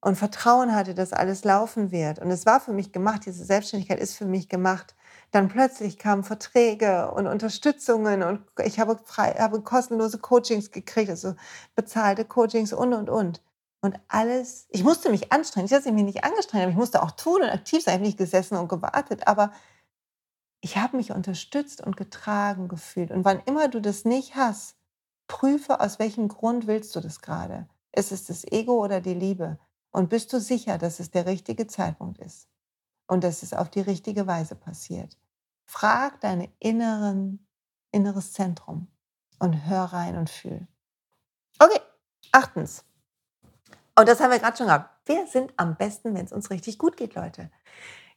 und 0.00 0.16
Vertrauen 0.16 0.74
hatte, 0.74 0.94
dass 0.94 1.12
alles 1.12 1.44
laufen 1.44 1.90
wird. 1.90 2.18
Und 2.18 2.30
es 2.30 2.46
war 2.46 2.60
für 2.60 2.72
mich 2.72 2.92
gemacht, 2.92 3.26
diese 3.26 3.44
Selbstständigkeit 3.44 4.00
ist 4.00 4.16
für 4.16 4.26
mich 4.26 4.48
gemacht. 4.48 4.94
Dann 5.30 5.48
plötzlich 5.48 5.98
kamen 5.98 6.24
Verträge 6.24 7.10
und 7.10 7.26
Unterstützungen 7.26 8.22
und 8.22 8.40
ich 8.64 8.80
habe, 8.80 8.98
frei, 9.04 9.34
habe 9.38 9.60
kostenlose 9.60 10.18
Coachings 10.18 10.70
gekriegt, 10.70 11.10
also 11.10 11.34
bezahlte 11.74 12.24
Coachings 12.24 12.72
und, 12.72 12.94
und, 12.94 13.10
und. 13.10 13.42
Und 13.80 14.00
alles, 14.08 14.66
ich 14.70 14.82
musste 14.82 15.10
mich 15.10 15.30
anstrengen. 15.30 15.66
Ich 15.66 15.72
habe 15.72 15.92
mich 15.92 16.04
nicht 16.04 16.24
angestrengt, 16.24 16.62
aber 16.62 16.72
ich 16.72 16.78
musste 16.78 17.02
auch 17.02 17.12
tun 17.12 17.42
und 17.42 17.50
aktiv 17.50 17.82
sein. 17.82 17.92
Ich 17.92 17.98
habe 17.98 18.06
nicht 18.06 18.18
gesessen 18.18 18.56
und 18.56 18.68
gewartet, 18.68 19.28
aber 19.28 19.52
ich 20.60 20.76
habe 20.76 20.96
mich 20.96 21.12
unterstützt 21.12 21.80
und 21.84 21.96
getragen 21.96 22.66
gefühlt. 22.68 23.12
Und 23.12 23.24
wann 23.24 23.40
immer 23.46 23.68
du 23.68 23.80
das 23.80 24.04
nicht 24.04 24.34
hast, 24.34 24.76
prüfe, 25.28 25.80
aus 25.80 25.98
welchem 25.98 26.28
Grund 26.28 26.66
willst 26.66 26.96
du 26.96 27.00
das 27.00 27.20
gerade. 27.20 27.68
Ist 27.92 28.12
es 28.12 28.24
das 28.24 28.44
Ego 28.44 28.82
oder 28.82 29.00
die 29.00 29.14
Liebe? 29.14 29.58
Und 29.92 30.08
bist 30.08 30.32
du 30.32 30.40
sicher, 30.40 30.78
dass 30.78 30.98
es 31.00 31.10
der 31.10 31.26
richtige 31.26 31.66
Zeitpunkt 31.66 32.18
ist 32.18 32.48
und 33.08 33.24
dass 33.24 33.42
es 33.42 33.52
auf 33.52 33.68
die 33.70 33.80
richtige 33.80 34.28
Weise 34.28 34.54
passiert? 34.54 35.18
Frag 35.66 36.20
dein 36.20 36.48
inneres 36.60 38.32
Zentrum 38.32 38.86
und 39.38 39.66
hör 39.66 39.84
rein 39.84 40.16
und 40.16 40.30
fühl. 40.30 40.68
Okay, 41.58 41.80
achtens. 42.32 42.84
Und 43.98 44.08
das 44.08 44.20
haben 44.20 44.30
wir 44.30 44.38
gerade 44.38 44.56
schon 44.56 44.66
gehabt. 44.66 45.08
Wir 45.08 45.26
sind 45.26 45.52
am 45.56 45.76
besten, 45.76 46.14
wenn 46.14 46.24
es 46.24 46.32
uns 46.32 46.50
richtig 46.50 46.78
gut 46.78 46.96
geht, 46.96 47.16
Leute. 47.16 47.50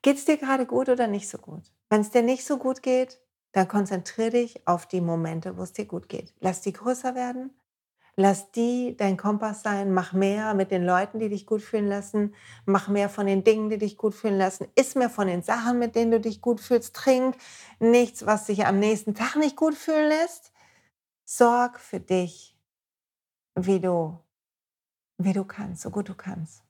Geht 0.04 0.17
es 0.17 0.25
dir 0.25 0.38
gerade 0.38 0.65
gut 0.65 0.89
oder 0.89 1.08
nicht 1.08 1.27
so 1.27 1.39
gut? 1.39 1.71
Wenn 1.89 2.01
es 2.01 2.12
dir 2.12 2.21
nicht 2.21 2.45
so 2.45 2.58
gut 2.58 2.84
geht, 2.84 3.19
dann 3.54 3.67
konzentriere 3.67 4.30
dich 4.30 4.67
auf 4.67 4.86
die 4.86 5.01
Momente, 5.01 5.58
wo 5.58 5.63
es 5.63 5.73
dir 5.73 5.86
gut 5.86 6.08
geht. 6.08 6.34
Lass 6.39 6.62
die 6.62 6.73
größer 6.73 7.15
werden 7.15 7.51
Lass 8.21 8.51
die 8.51 8.95
dein 8.95 9.17
Kompass 9.17 9.63
sein. 9.63 9.95
Mach 9.95 10.13
mehr 10.13 10.53
mit 10.53 10.69
den 10.69 10.86
Leuten, 10.86 11.17
die 11.17 11.29
dich 11.29 11.47
gut 11.47 11.63
fühlen 11.63 11.88
lassen. 11.88 12.36
Mach 12.65 12.88
mehr 12.88 13.10
von 13.10 13.25
den 13.25 13.43
Dingen, 13.43 13.71
die 13.71 13.79
dich 13.79 13.97
gut 13.97 14.13
fühlen 14.13 14.38
lassen. 14.38 14.67
Iss 14.75 14.93
mehr 14.93 15.10
von 15.10 15.25
den 15.25 15.41
Sachen, 15.41 15.79
mit 15.79 15.95
denen 15.95 16.12
du 16.12 16.19
dich 16.19 16.39
gut 16.39 16.62
fühlst. 16.62 16.95
Trink 16.95 17.36
nichts, 17.79 18.23
was 18.27 18.45
dich 18.45 18.67
am 18.67 18.77
nächsten 18.77 19.15
Tag 19.15 19.38
nicht 19.38 19.55
gut 19.55 19.73
fühlen 19.73 20.07
lässt. 20.07 20.53
Sorg 21.25 21.79
für 21.79 21.99
dich, 21.99 22.55
wie 23.55 23.79
du, 23.79 24.19
wie 25.17 25.34
du 25.34 25.43
kannst, 25.43 25.81
so 25.81 25.89
gut 25.89 26.07
du 26.07 26.13
kannst. 26.13 26.63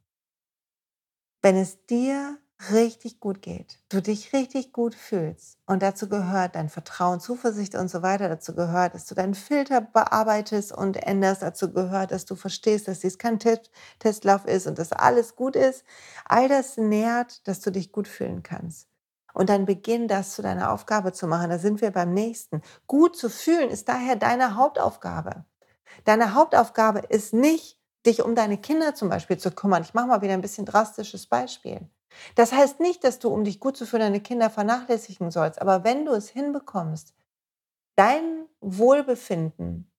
Wenn 1.42 1.58
es 1.58 1.86
dir 1.86 2.38
richtig 2.70 3.20
gut 3.20 3.42
geht, 3.42 3.80
du 3.90 4.02
dich 4.02 4.34
richtig 4.34 4.72
gut 4.72 4.94
fühlst 4.94 5.58
und 5.66 5.82
dazu 5.82 6.08
gehört 6.08 6.56
dein 6.56 6.70
Vertrauen, 6.70 7.20
Zuversicht 7.20 7.76
und 7.76 7.90
so 7.90 8.02
weiter, 8.04 8.30
dazu 8.30 8.54
gehört, 8.54 8.94
dass 8.94 9.06
du 9.08 9.16
deinen 9.16 9.34
Filter 9.34 9.82
bearbeitest 9.82 10.72
und 10.72 10.98
änderst, 10.98 11.42
dazu 11.42 11.74
gehört, 11.74 12.12
dass 12.12 12.26
du 12.26 12.36
verstehst, 12.36 12.88
dass 12.88 13.00
dies 13.00 13.18
kein 13.18 13.40
Test 13.40 13.72
Testlauf 14.00 14.46
ist 14.46 14.68
und 14.68 14.78
dass 14.78 14.92
alles 14.92 15.36
gut 15.36 15.56
ist, 15.56 15.84
all 16.26 16.48
das 16.48 16.78
nährt, 16.78 17.48
dass 17.48 17.62
du 17.62 17.72
dich 17.72 17.92
gut 17.92 18.08
fühlen 18.08 18.44
kannst. 18.44 18.88
Und 19.34 19.50
dann 19.50 19.66
beginn 19.66 20.08
das 20.08 20.36
zu 20.36 20.42
deiner 20.42 20.72
Aufgabe 20.72 21.14
zu 21.14 21.26
machen. 21.26 21.50
Da 21.50 21.58
sind 21.58 21.80
wir 21.80 21.92
beim 21.92 22.14
nächsten. 22.14 22.62
Gut 22.86 23.16
zu 23.16 23.30
fühlen 23.30 23.70
ist 23.70 23.88
daher 23.88 24.18
deine 24.18 24.56
Hauptaufgabe. 24.56 25.46
Deine 26.04 26.34
Hauptaufgabe 26.34 27.00
ist 27.00 27.34
nicht, 27.34 27.80
dich 28.06 28.24
um 28.24 28.36
deine 28.36 28.58
Kinder 28.58 28.94
zum 28.94 29.08
Beispiel 29.08 29.38
zu 29.38 29.52
kümmern. 29.52 29.84
Ich 29.84 29.94
mache 29.94 30.08
mal 30.08 30.22
wieder 30.22 30.34
ein 30.34 30.42
bisschen 30.42 30.66
drastisches 30.66 31.28
Beispiel. 31.28 31.90
Das 32.36 32.52
heißt 32.52 32.80
nicht, 32.80 33.04
dass 33.04 33.20
du, 33.20 33.30
um 33.30 33.44
dich 33.44 33.60
gut 33.60 33.78
zu 33.78 33.86
fühlen, 33.86 34.02
deine 34.02 34.22
Kinder 34.22 34.50
vernachlässigen 34.50 35.32
sollst, 35.32 35.62
aber 35.62 35.84
wenn 35.84 36.06
du 36.06 36.12
es 36.14 36.30
hinbekommst, 36.30 37.14
dein 37.96 38.46
Wohlbefinden 38.62 39.92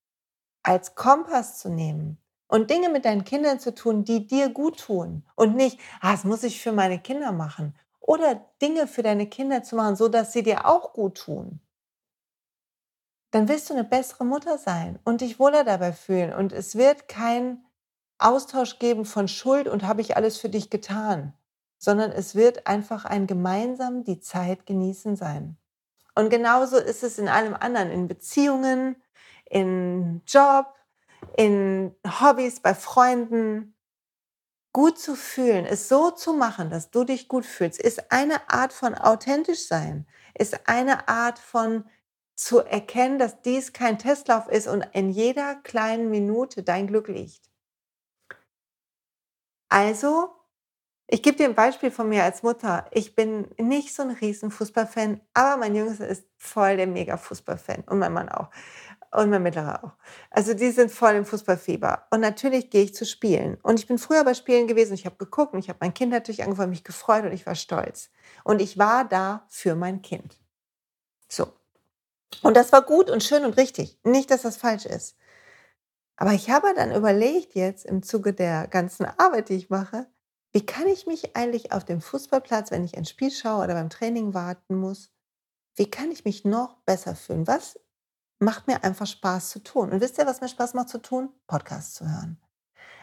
als 0.62 0.94
Kompass 0.94 1.58
zu 1.58 1.68
nehmen 1.68 2.18
und 2.48 2.70
Dinge 2.70 2.88
mit 2.88 3.04
deinen 3.04 3.24
Kindern 3.24 3.60
zu 3.60 3.74
tun, 3.74 4.04
die 4.04 4.26
dir 4.26 4.48
gut 4.48 4.80
tun 4.80 5.24
und 5.34 5.56
nicht, 5.56 5.80
ah, 6.00 6.12
das 6.12 6.24
muss 6.24 6.42
ich 6.42 6.60
für 6.60 6.72
meine 6.72 6.98
Kinder 6.98 7.32
machen 7.32 7.74
oder 8.00 8.44
Dinge 8.60 8.86
für 8.86 9.02
deine 9.02 9.26
Kinder 9.26 9.62
zu 9.62 9.76
machen, 9.76 9.96
so 9.96 10.08
dass 10.08 10.32
sie 10.32 10.42
dir 10.42 10.66
auch 10.66 10.92
gut 10.92 11.18
tun, 11.18 11.60
dann 13.30 13.48
wirst 13.48 13.70
du 13.70 13.74
eine 13.74 13.84
bessere 13.84 14.24
Mutter 14.24 14.58
sein 14.58 14.98
und 15.04 15.22
dich 15.22 15.38
wohler 15.38 15.64
dabei 15.64 15.92
fühlen. 15.92 16.34
Und 16.34 16.52
es 16.52 16.76
wird 16.76 17.08
kein 17.08 17.64
Austausch 18.18 18.78
geben 18.78 19.06
von 19.06 19.26
Schuld 19.26 19.68
und 19.68 19.84
habe 19.84 20.02
ich 20.02 20.16
alles 20.16 20.36
für 20.36 20.50
dich 20.50 20.68
getan 20.68 21.32
sondern 21.82 22.12
es 22.12 22.36
wird 22.36 22.68
einfach 22.68 23.04
ein 23.04 23.26
gemeinsam 23.26 24.04
die 24.04 24.20
Zeit 24.20 24.66
genießen 24.66 25.16
sein. 25.16 25.56
Und 26.14 26.30
genauso 26.30 26.76
ist 26.76 27.02
es 27.02 27.18
in 27.18 27.28
allem 27.28 27.54
anderen, 27.54 27.90
in 27.90 28.06
Beziehungen, 28.06 28.94
in 29.50 30.22
Job, 30.28 30.66
in 31.36 31.92
Hobbys, 32.06 32.60
bei 32.60 32.74
Freunden. 32.74 33.74
gut 34.72 34.98
zu 34.98 35.14
fühlen, 35.16 35.64
es 35.66 35.88
so 35.88 36.10
zu 36.10 36.32
machen, 36.34 36.70
dass 36.70 36.90
du 36.90 37.04
dich 37.04 37.28
gut 37.28 37.44
fühlst, 37.46 37.80
ist 37.80 38.12
eine 38.12 38.50
Art 38.50 38.72
von 38.72 38.94
authentisch 38.94 39.66
sein, 39.66 40.06
ist 40.38 40.68
eine 40.68 41.08
Art 41.08 41.38
von 41.38 41.84
zu 42.34 42.60
erkennen, 42.60 43.18
dass 43.18 43.42
dies 43.42 43.72
kein 43.72 43.98
Testlauf 43.98 44.48
ist 44.48 44.68
und 44.68 44.82
in 44.92 45.10
jeder 45.10 45.56
kleinen 45.56 46.10
Minute 46.10 46.62
dein 46.62 46.86
Glück 46.86 47.08
liegt. 47.08 47.50
Also, 49.70 50.30
ich 51.12 51.22
gebe 51.22 51.36
dir 51.36 51.44
ein 51.44 51.54
Beispiel 51.54 51.90
von 51.90 52.08
mir 52.08 52.24
als 52.24 52.42
Mutter. 52.42 52.86
Ich 52.90 53.14
bin 53.14 53.46
nicht 53.58 53.94
so 53.94 54.02
ein 54.02 54.12
riesen 54.12 54.50
Fußballfan, 54.50 55.20
aber 55.34 55.58
mein 55.58 55.74
Jüngster 55.74 56.08
ist 56.08 56.24
voll 56.38 56.78
der 56.78 56.86
Mega-Fußballfan 56.86 57.84
und 57.86 57.98
mein 57.98 58.14
Mann 58.14 58.30
auch. 58.30 58.48
Und 59.10 59.28
mein 59.28 59.42
Mittlerer 59.42 59.84
auch. 59.84 59.92
Also 60.30 60.54
die 60.54 60.70
sind 60.70 60.90
voll 60.90 61.12
im 61.12 61.26
Fußballfieber. 61.26 62.06
Und 62.10 62.20
natürlich 62.20 62.70
gehe 62.70 62.84
ich 62.84 62.94
zu 62.94 63.04
Spielen. 63.04 63.58
Und 63.62 63.78
ich 63.78 63.86
bin 63.86 63.98
früher 63.98 64.24
bei 64.24 64.32
Spielen 64.32 64.66
gewesen. 64.66 64.94
Ich 64.94 65.04
habe 65.04 65.16
geguckt 65.16 65.52
und 65.52 65.58
ich 65.58 65.68
habe 65.68 65.76
mein 65.82 65.92
Kind 65.92 66.12
natürlich 66.12 66.44
angefangen, 66.44 66.70
mich 66.70 66.82
gefreut 66.82 67.24
und 67.26 67.32
ich 67.32 67.44
war 67.44 67.56
stolz. 67.56 68.08
Und 68.42 68.62
ich 68.62 68.78
war 68.78 69.04
da 69.06 69.44
für 69.50 69.74
mein 69.74 70.00
Kind. 70.00 70.38
So. 71.28 71.52
Und 72.40 72.56
das 72.56 72.72
war 72.72 72.80
gut 72.80 73.10
und 73.10 73.22
schön 73.22 73.44
und 73.44 73.58
richtig. 73.58 73.98
Nicht, 74.02 74.30
dass 74.30 74.40
das 74.40 74.56
falsch 74.56 74.86
ist. 74.86 75.18
Aber 76.16 76.32
ich 76.32 76.48
habe 76.48 76.72
dann 76.74 76.94
überlegt 76.94 77.54
jetzt 77.54 77.84
im 77.84 78.02
Zuge 78.02 78.32
der 78.32 78.66
ganzen 78.66 79.04
Arbeit, 79.18 79.50
die 79.50 79.56
ich 79.56 79.68
mache, 79.68 80.06
wie 80.52 80.64
kann 80.66 80.86
ich 80.86 81.06
mich 81.06 81.36
eigentlich 81.36 81.72
auf 81.72 81.84
dem 81.84 82.00
Fußballplatz, 82.00 82.70
wenn 82.70 82.84
ich 82.84 82.96
ein 82.96 83.04
Spiel 83.04 83.30
schaue 83.30 83.64
oder 83.64 83.74
beim 83.74 83.90
Training 83.90 84.34
warten 84.34 84.76
muss, 84.76 85.10
wie 85.74 85.90
kann 85.90 86.10
ich 86.10 86.24
mich 86.24 86.44
noch 86.44 86.76
besser 86.82 87.14
fühlen? 87.14 87.46
Was 87.46 87.78
macht 88.42 88.66
mir 88.66 88.84
einfach 88.84 89.06
Spaß 89.06 89.50
zu 89.50 89.62
tun. 89.62 89.90
Und 89.90 90.00
wisst 90.00 90.18
ihr, 90.18 90.26
was 90.26 90.40
mir 90.40 90.48
Spaß 90.48 90.74
macht 90.74 90.88
zu 90.88 91.00
tun? 91.00 91.30
Podcasts 91.46 91.94
zu 91.94 92.06
hören. 92.06 92.38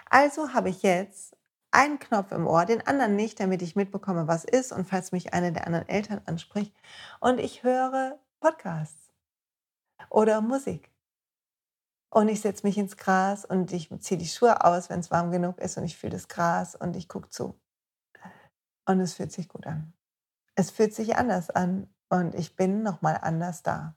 Also 0.09 0.53
habe 0.53 0.69
ich 0.69 0.83
jetzt 0.83 1.35
einen 1.71 1.99
Knopf 1.99 2.31
im 2.31 2.45
Ohr, 2.45 2.65
den 2.65 2.85
anderen 2.85 3.15
nicht, 3.15 3.39
damit 3.39 3.61
ich 3.61 3.75
mitbekomme, 3.75 4.27
was 4.27 4.43
ist 4.43 4.71
und 4.71 4.87
falls 4.87 5.11
mich 5.11 5.33
eine 5.33 5.53
der 5.53 5.65
anderen 5.65 5.87
Eltern 5.87 6.21
anspricht. 6.25 6.75
Und 7.19 7.39
ich 7.39 7.63
höre 7.63 8.19
Podcasts 8.39 9.11
oder 10.09 10.41
Musik. 10.41 10.88
Und 12.11 12.27
ich 12.27 12.41
setze 12.41 12.65
mich 12.65 12.77
ins 12.77 12.97
Gras 12.97 13.45
und 13.45 13.71
ich 13.71 13.89
ziehe 13.99 14.17
die 14.17 14.27
Schuhe 14.27 14.63
aus, 14.65 14.89
wenn 14.89 14.99
es 14.99 15.11
warm 15.11 15.31
genug 15.31 15.59
ist 15.59 15.77
und 15.77 15.83
ich 15.83 15.97
fühle 15.97 16.13
das 16.13 16.27
Gras 16.27 16.75
und 16.75 16.95
ich 16.95 17.07
gucke 17.07 17.29
zu. 17.29 17.59
Und 18.87 18.99
es 18.99 19.13
fühlt 19.13 19.31
sich 19.31 19.47
gut 19.47 19.67
an. 19.67 19.93
Es 20.55 20.71
fühlt 20.71 20.93
sich 20.95 21.15
anders 21.15 21.49
an 21.51 21.87
und 22.09 22.33
ich 22.35 22.55
bin 22.55 22.81
nochmal 22.81 23.19
anders 23.21 23.61
da 23.63 23.95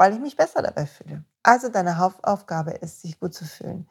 weil 0.00 0.14
ich 0.14 0.20
mich 0.20 0.34
besser 0.34 0.62
dabei 0.62 0.86
fühle. 0.86 1.24
Also 1.42 1.68
deine 1.68 1.98
Hauptaufgabe 1.98 2.70
ist, 2.70 3.02
sich 3.02 3.20
gut 3.20 3.34
zu 3.34 3.44
fühlen. 3.44 3.86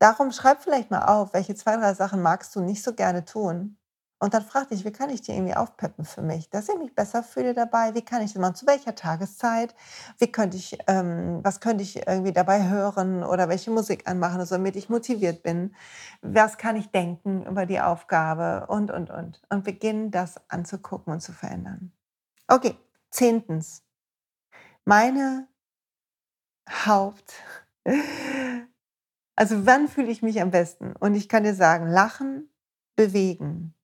Darum 0.00 0.32
schreib 0.32 0.60
vielleicht 0.60 0.90
mal 0.90 1.04
auf, 1.04 1.32
welche 1.32 1.54
zwei, 1.54 1.76
drei 1.76 1.94
Sachen 1.94 2.22
magst 2.22 2.56
du 2.56 2.60
nicht 2.60 2.82
so 2.82 2.92
gerne 2.92 3.24
tun. 3.24 3.78
Und 4.18 4.32
dann 4.32 4.44
frag 4.44 4.68
dich, 4.68 4.84
wie 4.84 4.92
kann 4.92 5.10
ich 5.10 5.22
dir 5.22 5.34
irgendwie 5.34 5.54
aufpeppen 5.54 6.04
für 6.04 6.22
mich, 6.22 6.48
dass 6.48 6.68
ich 6.68 6.78
mich 6.78 6.94
besser 6.94 7.22
fühle 7.22 7.52
dabei? 7.52 7.94
Wie 7.94 8.04
kann 8.04 8.22
ich 8.22 8.32
das 8.32 8.40
machen? 8.40 8.54
Zu 8.54 8.66
welcher 8.66 8.94
Tageszeit? 8.94 9.74
Wie 10.18 10.30
könnte 10.30 10.56
ich, 10.56 10.78
ähm, 10.86 11.40
was 11.42 11.60
könnte 11.60 11.82
ich 11.82 12.06
irgendwie 12.06 12.32
dabei 12.32 12.68
hören 12.68 13.24
oder 13.24 13.48
welche 13.48 13.70
Musik 13.70 14.08
anmachen, 14.08 14.44
damit 14.48 14.76
ich 14.76 14.88
motiviert 14.88 15.42
bin? 15.42 15.74
Was 16.22 16.58
kann 16.58 16.76
ich 16.76 16.90
denken 16.90 17.44
über 17.44 17.66
die 17.66 17.80
Aufgabe? 17.80 18.66
Und, 18.68 18.90
und, 18.90 19.10
und. 19.10 19.42
Und 19.50 19.64
beginnen, 19.64 20.10
das 20.10 20.36
anzugucken 20.48 21.12
und 21.12 21.20
zu 21.20 21.32
verändern. 21.32 21.92
Okay, 22.46 22.76
zehntens 23.10 23.82
meine 24.84 25.48
Haupt. 26.86 27.34
Also 29.36 29.66
wann 29.66 29.88
fühle 29.88 30.12
ich 30.12 30.22
mich 30.22 30.40
am 30.40 30.52
besten? 30.52 30.94
Und 30.94 31.16
ich 31.16 31.28
kann 31.28 31.42
dir 31.42 31.56
sagen, 31.56 31.88
Lachen, 31.88 32.48
Bewegen 32.94 33.74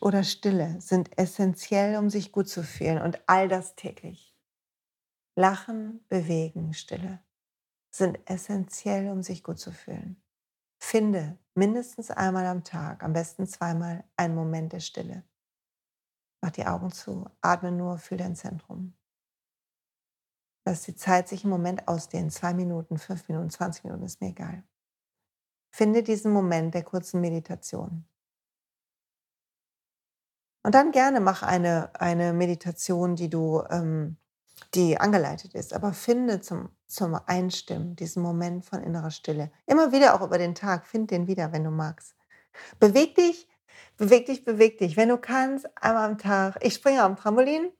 oder 0.00 0.24
Stille 0.24 0.80
sind 0.80 1.18
essentiell, 1.18 1.96
um 1.96 2.10
sich 2.10 2.32
gut 2.32 2.48
zu 2.48 2.62
fühlen 2.62 3.00
und 3.00 3.20
all 3.26 3.48
das 3.48 3.74
täglich. 3.74 4.34
Lachen, 5.34 6.04
Bewegen, 6.08 6.74
Stille 6.74 7.22
sind 7.90 8.18
essentiell, 8.28 9.10
um 9.10 9.22
sich 9.22 9.42
gut 9.42 9.58
zu 9.58 9.72
fühlen. 9.72 10.22
Finde 10.78 11.38
mindestens 11.54 12.10
einmal 12.10 12.46
am 12.46 12.64
Tag, 12.64 13.02
am 13.02 13.12
besten 13.12 13.46
zweimal, 13.46 14.04
einen 14.16 14.34
Moment 14.34 14.72
der 14.72 14.80
Stille. 14.80 15.24
Mach 16.40 16.50
die 16.50 16.66
Augen 16.66 16.92
zu, 16.92 17.28
atme 17.40 17.72
nur, 17.72 17.98
fühl 17.98 18.18
dein 18.18 18.36
Zentrum. 18.36 18.94
Lass 20.64 20.82
die 20.82 20.94
Zeit 20.94 21.28
sich 21.28 21.44
im 21.44 21.50
Moment 21.50 21.88
ausdehnen. 21.88 22.30
Zwei 22.30 22.52
Minuten, 22.54 22.98
fünf 22.98 23.28
Minuten, 23.28 23.50
20 23.50 23.84
Minuten, 23.84 24.04
ist 24.04 24.20
mir 24.20 24.28
egal. 24.28 24.62
Finde 25.70 26.02
diesen 26.02 26.32
Moment 26.32 26.74
der 26.74 26.84
kurzen 26.84 27.20
Meditation. 27.20 28.06
Und 30.68 30.74
dann 30.74 30.92
gerne 30.92 31.20
mach 31.20 31.42
eine, 31.42 31.88
eine 31.98 32.34
Meditation, 32.34 33.16
die 33.16 33.30
du, 33.30 33.62
ähm, 33.70 34.18
die 34.74 35.00
angeleitet 35.00 35.54
ist. 35.54 35.72
Aber 35.72 35.94
finde 35.94 36.42
zum, 36.42 36.68
zum 36.86 37.18
Einstimmen 37.24 37.96
diesen 37.96 38.22
Moment 38.22 38.66
von 38.66 38.82
innerer 38.82 39.10
Stille. 39.10 39.50
Immer 39.64 39.92
wieder 39.92 40.14
auch 40.14 40.20
über 40.20 40.36
den 40.36 40.54
Tag. 40.54 40.86
Find 40.86 41.10
den 41.10 41.26
wieder, 41.26 41.52
wenn 41.52 41.64
du 41.64 41.70
magst. 41.70 42.14
Beweg 42.80 43.14
dich, 43.14 43.48
beweg 43.96 44.26
dich, 44.26 44.44
beweg 44.44 44.76
dich. 44.76 44.98
Wenn 44.98 45.08
du 45.08 45.16
kannst, 45.16 45.66
einmal 45.82 46.04
am 46.04 46.18
Tag. 46.18 46.58
Ich 46.60 46.74
springe 46.74 47.02
am 47.02 47.16
Trampolin, 47.16 47.72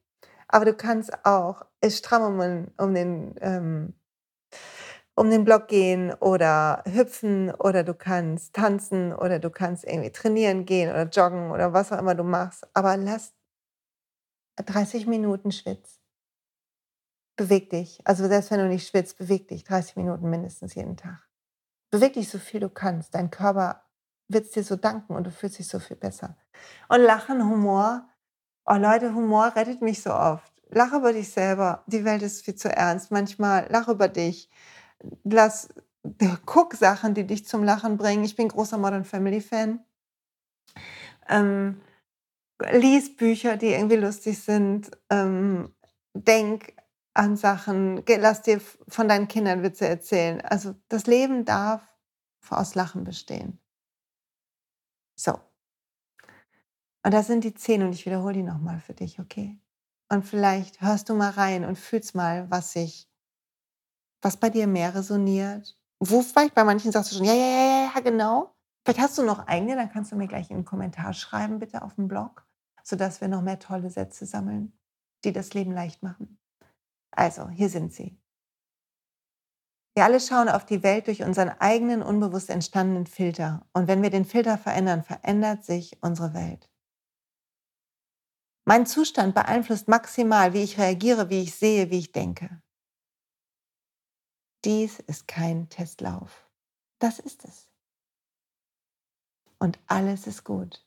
aber 0.46 0.64
du 0.64 0.72
kannst 0.72 1.27
auch 1.27 1.66
stramm 1.90 2.40
um, 2.40 2.68
um 2.79 2.94
den 2.94 3.35
ähm, 3.42 3.92
um 5.19 5.31
den 5.31 5.45
Block 5.45 5.69
gehen 5.69 6.13
oder 6.15 6.83
hüpfen 6.87 7.51
oder 7.51 7.83
du 7.83 7.95
kannst 7.95 8.55
tanzen 8.55 9.13
oder 9.13 9.39
du 9.39 9.51
kannst 9.51 9.85
irgendwie 9.85 10.11
trainieren 10.11 10.65
gehen 10.65 10.91
oder 10.91 11.05
joggen 11.05 11.51
oder 11.51 11.73
was 11.73 11.93
auch 11.93 11.99
immer 11.99 12.15
du 12.15 12.25
machst. 12.25 12.67
Aber 12.75 12.97
lass 12.97 13.35
30 14.57 15.07
Minuten 15.07 15.53
schwitz. 15.53 16.01
Beweg 17.37 17.71
dich. 17.71 18.01
Also 18.05 18.27
selbst 18.27 18.51
wenn 18.51 18.61
du 18.61 18.69
nicht 18.69 18.89
schwitzt, 18.89 19.19
beweg 19.19 19.49
dich 19.49 19.65
30 19.65 19.97
Minuten 19.97 20.29
mindestens 20.29 20.75
jeden 20.75 20.97
Tag. 20.97 21.29
Beweg 21.91 22.15
dich 22.15 22.29
so 22.29 22.39
viel 22.39 22.61
du 22.61 22.69
kannst. 22.69 23.15
Dein 23.15 23.31
Körper 23.31 23.85
wird 24.29 24.47
es 24.47 24.51
dir 24.53 24.65
so 24.65 24.77
danken 24.77 25.15
und 25.15 25.27
du 25.27 25.31
fühlst 25.31 25.59
dich 25.59 25.69
so 25.69 25.79
viel 25.79 25.97
besser. 25.97 26.37
Und 26.89 27.01
Lachen, 27.01 27.49
Humor, 27.49 28.09
Oh 28.71 28.75
Leute, 28.77 29.15
Humor 29.15 29.57
rettet 29.57 29.81
mich 29.81 30.03
so 30.03 30.13
oft. 30.13 30.53
Lach 30.69 30.93
über 30.93 31.15
dich 31.15 31.31
selber. 31.31 31.85
Die 31.87 32.05
Welt 32.05 32.21
ist 32.21 32.45
viel 32.45 32.55
zu 32.55 32.69
ernst. 32.71 33.11
Manchmal 33.11 33.67
lach 33.71 33.89
über 33.89 34.09
dich. 34.09 34.51
Lass, 35.25 35.69
guck 36.47 36.75
Sachen, 36.75 37.15
die 37.15 37.27
dich 37.27 37.47
zum 37.47 37.65
Lachen 37.65 37.97
bringen. 37.97 38.25
Ich 38.25 38.37
bin 38.37 38.49
großer 38.49 38.79
Modern 38.79 39.05
Family 39.05 39.41
Fan. 39.41 39.85
Ähm, 41.29 41.81
lies 42.73 43.17
Bücher, 43.17 43.57
die 43.57 43.69
irgendwie 43.69 43.97
lustig 43.97 44.39
sind. 44.43 44.91
Ähm, 45.11 45.75
denk 46.15 46.75
an 47.15 47.37
Sachen. 47.37 48.05
Lass 48.07 48.43
dir 48.43 48.61
von 48.89 49.09
deinen 49.09 49.29
Kindern 49.29 49.63
Witze 49.63 49.87
erzählen. 49.87 50.41
Also 50.41 50.75
das 50.89 51.07
Leben 51.07 51.45
darf 51.45 51.83
aus 52.51 52.75
Lachen 52.75 53.05
bestehen. 53.05 53.61
So. 55.17 55.39
Und 57.05 57.13
das 57.13 57.27
sind 57.27 57.45
die 57.45 57.55
zehn 57.55 57.83
und 57.83 57.93
ich 57.93 58.07
wiederhole 58.07 58.35
die 58.35 58.43
nochmal 58.43 58.81
für 58.81 58.95
dich, 58.95 59.19
okay? 59.19 59.59
Und 60.09 60.25
vielleicht 60.25 60.81
hörst 60.81 61.09
du 61.09 61.15
mal 61.15 61.31
rein 61.31 61.65
und 61.65 61.79
fühlst 61.79 62.15
mal, 62.15 62.51
was 62.51 62.73
sich, 62.73 63.08
was 64.23 64.37
bei 64.37 64.51
dir 64.51 64.67
mehr 64.67 64.95
resoniert. 64.95 65.77
Wo 66.01 66.23
vielleicht 66.23 66.55
bei 66.55 66.65
manchen 66.65 66.93
sagst 66.93 67.13
du 67.13 67.17
schon, 67.17 67.25
ja, 67.25 67.35
ja, 67.35 67.47
ja, 67.47 67.91
ja, 67.95 68.01
genau. 68.01 68.55
Vielleicht 68.85 69.01
hast 69.01 69.19
du 69.19 69.23
noch 69.23 69.47
eigene, 69.47 69.77
dann 69.77 69.91
kannst 69.91 70.13
du 70.13 70.17
mir 70.17 70.29
gleich 70.29 70.51
einen 70.51 70.65
Kommentar 70.65 71.13
schreiben, 71.13 71.59
bitte 71.59 71.83
auf 71.83 71.95
dem 71.97 72.09
Blog, 72.09 72.47
sodass 72.83 73.21
wir 73.21 73.29
noch 73.29 73.43
mehr 73.43 73.59
tolle 73.59 73.91
Sätze 73.91 74.25
sammeln, 74.25 74.79
die 75.25 75.33
das 75.33 75.53
Leben 75.55 75.73
leicht 75.73 76.03
machen. 76.03 76.39
Also, 77.11 77.49
hier 77.49 77.69
sind 77.69 77.93
sie. 77.93 78.19
Wir 79.95 80.05
alle 80.05 80.21
schauen 80.21 80.49
auf 80.49 80.65
die 80.65 80.85
Welt 80.85 81.09
durch 81.09 81.25
unseren 81.25 81.49
eigenen 81.49 82.03
unbewusst 82.03 82.51
entstandenen 82.51 83.07
Filter. 83.07 83.67
Und 83.73 83.89
wenn 83.89 84.01
wir 84.01 84.11
den 84.11 84.25
Filter 84.25 84.57
verändern, 84.57 85.03
verändert 85.03 85.65
sich 85.65 86.01
unsere 86.03 86.35
Welt. 86.35 86.71
Mein 88.65 88.87
Zustand 88.87 89.35
beeinflusst 89.35 89.89
maximal, 89.89 90.53
wie 90.53 90.63
ich 90.63 90.79
reagiere, 90.79 91.31
wie 91.31 91.43
ich 91.43 91.55
sehe, 91.55 91.91
wie 91.91 91.99
ich 91.99 92.13
denke. 92.13 92.63
Dies 94.64 94.99
ist 94.99 95.29
kein 95.29 95.68
Testlauf. 95.68 96.49
Das 96.99 97.18
ist 97.18 97.44
es. 97.44 97.68
Und 99.59 99.79
alles 99.87 100.27
ist 100.27 100.44
gut 100.44 100.85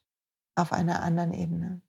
auf 0.55 0.71
einer 0.73 1.01
anderen 1.01 1.34
Ebene. 1.34 1.81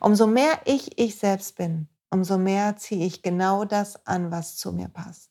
Umso 0.00 0.26
mehr 0.26 0.60
ich 0.66 0.98
ich 0.98 1.18
selbst 1.18 1.56
bin, 1.56 1.88
umso 2.10 2.38
mehr 2.38 2.76
ziehe 2.76 3.06
ich 3.06 3.22
genau 3.22 3.64
das 3.64 4.06
an, 4.06 4.30
was 4.30 4.56
zu 4.56 4.72
mir 4.72 4.88
passt. 4.88 5.30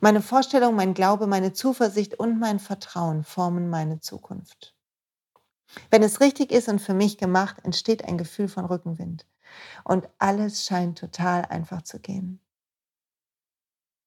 Meine 0.00 0.22
Vorstellung, 0.22 0.74
mein 0.74 0.94
Glaube, 0.94 1.26
meine 1.26 1.52
Zuversicht 1.52 2.14
und 2.18 2.38
mein 2.38 2.58
Vertrauen 2.58 3.24
formen 3.24 3.68
meine 3.68 4.00
Zukunft. 4.00 4.74
Wenn 5.90 6.02
es 6.02 6.20
richtig 6.20 6.52
ist 6.52 6.68
und 6.68 6.80
für 6.80 6.94
mich 6.94 7.18
gemacht, 7.18 7.58
entsteht 7.64 8.04
ein 8.04 8.18
Gefühl 8.18 8.48
von 8.48 8.64
Rückenwind. 8.64 9.26
Und 9.84 10.08
alles 10.18 10.64
scheint 10.64 10.98
total 10.98 11.44
einfach 11.46 11.82
zu 11.82 11.98
gehen. 11.98 12.40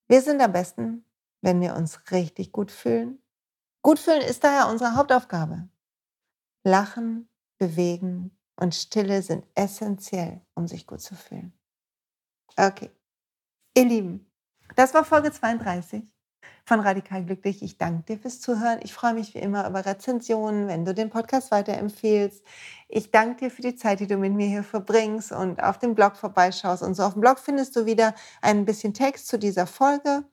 Wir 0.10 0.22
sind 0.22 0.42
am 0.42 0.52
besten, 0.52 1.06
wenn 1.42 1.62
wir 1.62 1.76
uns 1.76 2.12
richtig 2.12 2.52
gut 2.52 2.72
fühlen, 2.72 3.22
Gut 3.82 3.98
fühlen 3.98 4.22
ist 4.22 4.44
daher 4.44 4.68
unsere 4.68 4.96
Hauptaufgabe. 4.96 5.70
Lachen, 6.64 7.30
bewegen 7.58 8.38
und 8.58 8.76
Stille 8.76 9.22
sind 9.22 9.46
essentiell, 9.56 10.42
um 10.54 10.68
sich 10.68 10.86
gut 10.86 11.02
zu 11.02 11.16
fühlen. 11.16 11.54
Okay. 12.58 12.92
Ihr 13.78 13.86
Lieben, 13.86 14.30
das 14.76 14.94
war 14.94 15.06
Folge 15.06 15.32
32 15.32 16.04
von 16.66 16.80
Radikal 16.80 17.26
Glücklich. 17.26 17.64
Ich 17.64 17.78
danke 17.78 18.04
dir 18.04 18.20
fürs 18.20 18.40
Zuhören. 18.40 18.80
Ich 18.84 18.94
freue 18.94 19.14
mich 19.14 19.34
wie 19.34 19.40
immer 19.40 19.68
über 19.68 19.86
Rezensionen, 19.86 20.68
wenn 20.68 20.86
du 20.86 20.94
den 20.94 21.10
Podcast 21.10 21.52
weiterempfehlst. 21.52 22.44
Ich 22.88 23.12
danke 23.12 23.38
dir 23.38 23.52
für 23.52 23.62
die 23.62 23.76
Zeit, 23.76 24.00
die 24.00 24.08
du 24.08 24.18
mit 24.18 24.34
mir 24.34 24.48
hier 24.48 24.64
verbringst 24.64 25.32
und 25.32 25.62
auf 25.64 25.80
dem 25.80 25.96
Blog 25.96 26.16
vorbeischaust. 26.16 26.84
Und 26.84 26.94
so 26.94 27.04
auf 27.04 27.14
dem 27.14 27.22
Blog 27.22 27.40
findest 27.40 27.76
du 27.76 27.86
wieder 27.86 28.14
ein 28.42 28.66
bisschen 28.66 28.94
Text 28.94 29.28
zu 29.28 29.40
dieser 29.40 29.66
Folge. 29.66 30.24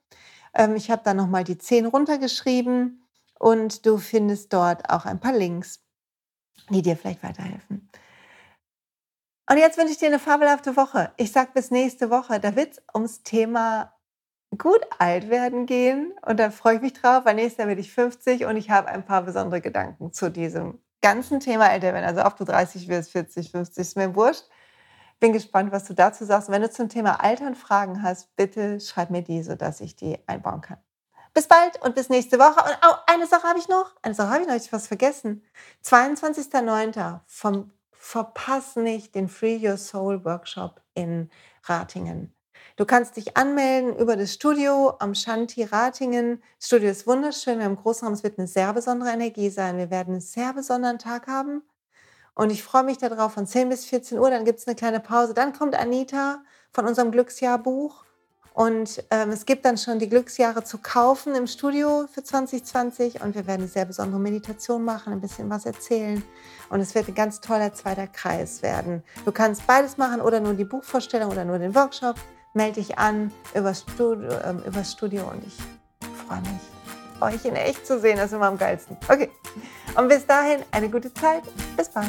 Ähm, 0.55 0.77
ich 0.77 0.91
habe 0.91 1.03
da 1.05 1.15
nochmal 1.15 1.45
die 1.45 1.59
10 1.59 1.87
runtergeschrieben 1.87 3.03
und 3.39 3.87
du 3.87 3.99
findest 3.99 4.53
dort 4.53 4.91
auch 4.91 5.07
ein 5.07 5.21
paar 5.21 5.35
Links, 5.35 5.81
die 6.71 6.83
dir 6.83 6.97
vielleicht 6.97 7.23
weiterhelfen. 7.23 7.89
Und 9.49 9.59
jetzt 9.59 9.79
wünsche 9.79 9.93
ich 9.93 9.99
dir 9.99 10.09
eine 10.09 10.19
fabelhafte 10.19 10.77
Woche. 10.77 11.13
Ich 11.17 11.31
sage 11.31 11.51
bis 11.55 11.71
nächste 11.71 12.11
Woche. 12.11 12.41
Da 12.41 12.57
wird 12.57 12.73
es 12.73 12.83
ums 12.93 13.23
Thema 13.23 13.96
gut 14.57 14.81
alt 14.99 15.29
werden 15.31 15.67
gehen. 15.67 16.15
Und 16.23 16.39
da 16.39 16.51
freue 16.51 16.77
ich 16.77 16.83
mich 16.83 16.93
drauf, 16.93 17.25
weil 17.25 17.35
nächstes 17.35 17.59
Jahr 17.59 17.69
werde 17.69 17.81
ich 17.81 17.93
50 17.93 18.47
und 18.47 18.57
ich 18.57 18.71
habe 18.71 18.89
ein 18.89 19.05
paar 19.05 19.23
besondere 19.23 19.61
Gedanken 19.61 20.13
zu 20.13 20.31
diesem 20.31 20.81
ganzen 21.03 21.41
Thema 21.41 21.69
älter 21.69 21.93
werden. 21.93 22.05
Also 22.05 22.25
ob 22.25 22.37
du 22.37 22.45
30 22.45 22.89
wirst, 22.89 23.13
40, 23.13 23.51
50, 23.51 23.79
ist 23.79 23.97
mir 23.97 24.15
wurscht. 24.15 24.45
Bin 25.19 25.33
gespannt, 25.33 25.73
was 25.73 25.85
du 25.85 25.95
dazu 25.95 26.25
sagst. 26.25 26.49
Und 26.49 26.55
wenn 26.55 26.63
du 26.63 26.71
zum 26.71 26.89
Thema 26.89 27.23
Altern 27.23 27.55
Fragen 27.55 28.03
hast, 28.03 28.35
bitte 28.37 28.81
schreib 28.81 29.11
mir 29.11 29.23
die, 29.23 29.43
sodass 29.43 29.81
ich 29.81 29.97
die 29.97 30.19
einbauen 30.27 30.61
kann. 30.61 30.79
Bis 31.33 31.49
bald 31.49 31.83
und 31.83 31.95
bis 31.95 32.09
nächste 32.09 32.39
Woche. 32.39 32.65
Und 32.65 32.79
oh, 32.87 32.95
eine 33.07 33.27
Sache 33.27 33.47
habe 33.47 33.59
ich 33.59 33.69
noch. 33.69 33.95
Eine 34.03 34.15
Sache 34.15 34.31
habe 34.31 34.43
ich 34.43 34.49
noch, 34.49 34.55
ich 34.55 34.73
was 34.73 34.87
vergessen. 34.87 35.43
22.09. 35.85 37.21
vom 37.27 37.73
Verpass 37.93 38.77
nicht 38.77 39.15
den 39.15 39.29
Free 39.29 39.59
Your 39.67 39.79
Soul 39.79 40.25
Workshop 40.25 40.81
in 40.95 41.31
Ratingen. 41.65 42.36
Du 42.77 42.85
kannst 42.85 43.17
dich 43.17 43.39
anmelden 43.39 43.97
über 43.97 44.17
das 44.17 44.35
Studio 44.35 44.97
am 44.99 45.15
Shanti 45.15 45.65
Ratingen. 45.65 46.43
Das 46.59 46.67
Studio 46.67 46.91
ist 46.91 47.07
wunderschön. 47.07 47.57
Wir 47.57 47.65
haben 47.65 47.73
einen 47.73 47.83
Großraum. 47.83 48.13
Es 48.13 48.23
wird 48.23 48.39
eine 48.39 48.47
sehr 48.47 48.71
besondere 48.75 49.13
Energie 49.13 49.49
sein. 49.49 49.79
Wir 49.79 49.91
werden 49.91 50.11
einen 50.11 50.21
sehr 50.21 50.53
besonderen 50.53 50.99
Tag 50.99 51.27
haben. 51.27 51.63
Und 52.35 52.51
ich 52.51 52.63
freue 52.63 52.83
mich 52.83 52.99
darauf 52.99 53.33
von 53.33 53.47
10 53.47 53.71
bis 53.71 53.87
14 53.87 54.19
Uhr. 54.19 54.29
Dann 54.29 54.45
gibt 54.45 54.59
es 54.59 54.67
eine 54.67 54.77
kleine 54.77 55.01
Pause. 55.01 55.33
Dann 55.33 55.55
kommt 55.55 55.75
Anita 55.75 56.45
von 56.71 56.87
unserem 56.87 57.13
Glücksjahrbuch. 57.13 58.05
Und 58.53 59.03
ähm, 59.11 59.31
es 59.31 59.47
gibt 59.47 59.65
dann 59.65 59.79
schon 59.79 59.99
die 59.99 60.09
Glücksjahre 60.11 60.63
zu 60.63 60.77
kaufen 60.77 61.35
im 61.35 61.47
Studio 61.47 62.07
für 62.13 62.23
2020. 62.23 63.23
Und 63.23 63.35
wir 63.35 63.47
werden 63.47 63.63
eine 63.63 63.69
sehr 63.69 63.87
besondere 63.87 64.21
Meditation 64.21 64.85
machen, 64.85 65.15
ein 65.15 65.23
bisschen 65.23 65.49
was 65.49 65.65
erzählen. 65.65 66.23
Und 66.69 66.81
es 66.81 66.95
wird 66.95 67.09
ein 67.09 67.15
ganz 67.15 67.41
toller 67.41 67.73
zweiter 67.73 68.07
Kreis 68.07 68.61
werden. 68.61 69.03
Du 69.25 69.33
kannst 69.33 69.67
beides 69.67 69.97
machen 69.97 70.21
oder 70.21 70.41
nur 70.41 70.53
die 70.53 70.65
Buchvorstellung 70.65 71.31
oder 71.31 71.47
nur 71.47 71.59
den 71.59 71.75
Workshop 71.75 72.17
melde 72.57 72.81
dich 72.81 72.99
an 72.99 73.31
über 73.55 73.73
Studio, 73.75 74.31
ähm, 74.45 74.63
über 74.67 74.83
Studio 74.83 75.31
und 75.31 75.47
ich 75.47 75.57
freue 76.27 76.41
mich, 76.41 76.61
euch 77.21 77.45
in 77.45 77.55
echt 77.55 77.87
zu 77.87 78.01
sehen. 78.01 78.17
Das 78.17 78.27
ist 78.27 78.33
immer 78.33 78.47
am 78.47 78.59
geilsten. 78.59 78.97
Okay. 79.09 79.31
Und 79.95 80.09
bis 80.09 80.27
dahin 80.27 80.61
eine 80.73 80.91
gute 80.91 81.13
Zeit. 81.15 81.43
Bis 81.77 81.89
bald. 81.89 82.09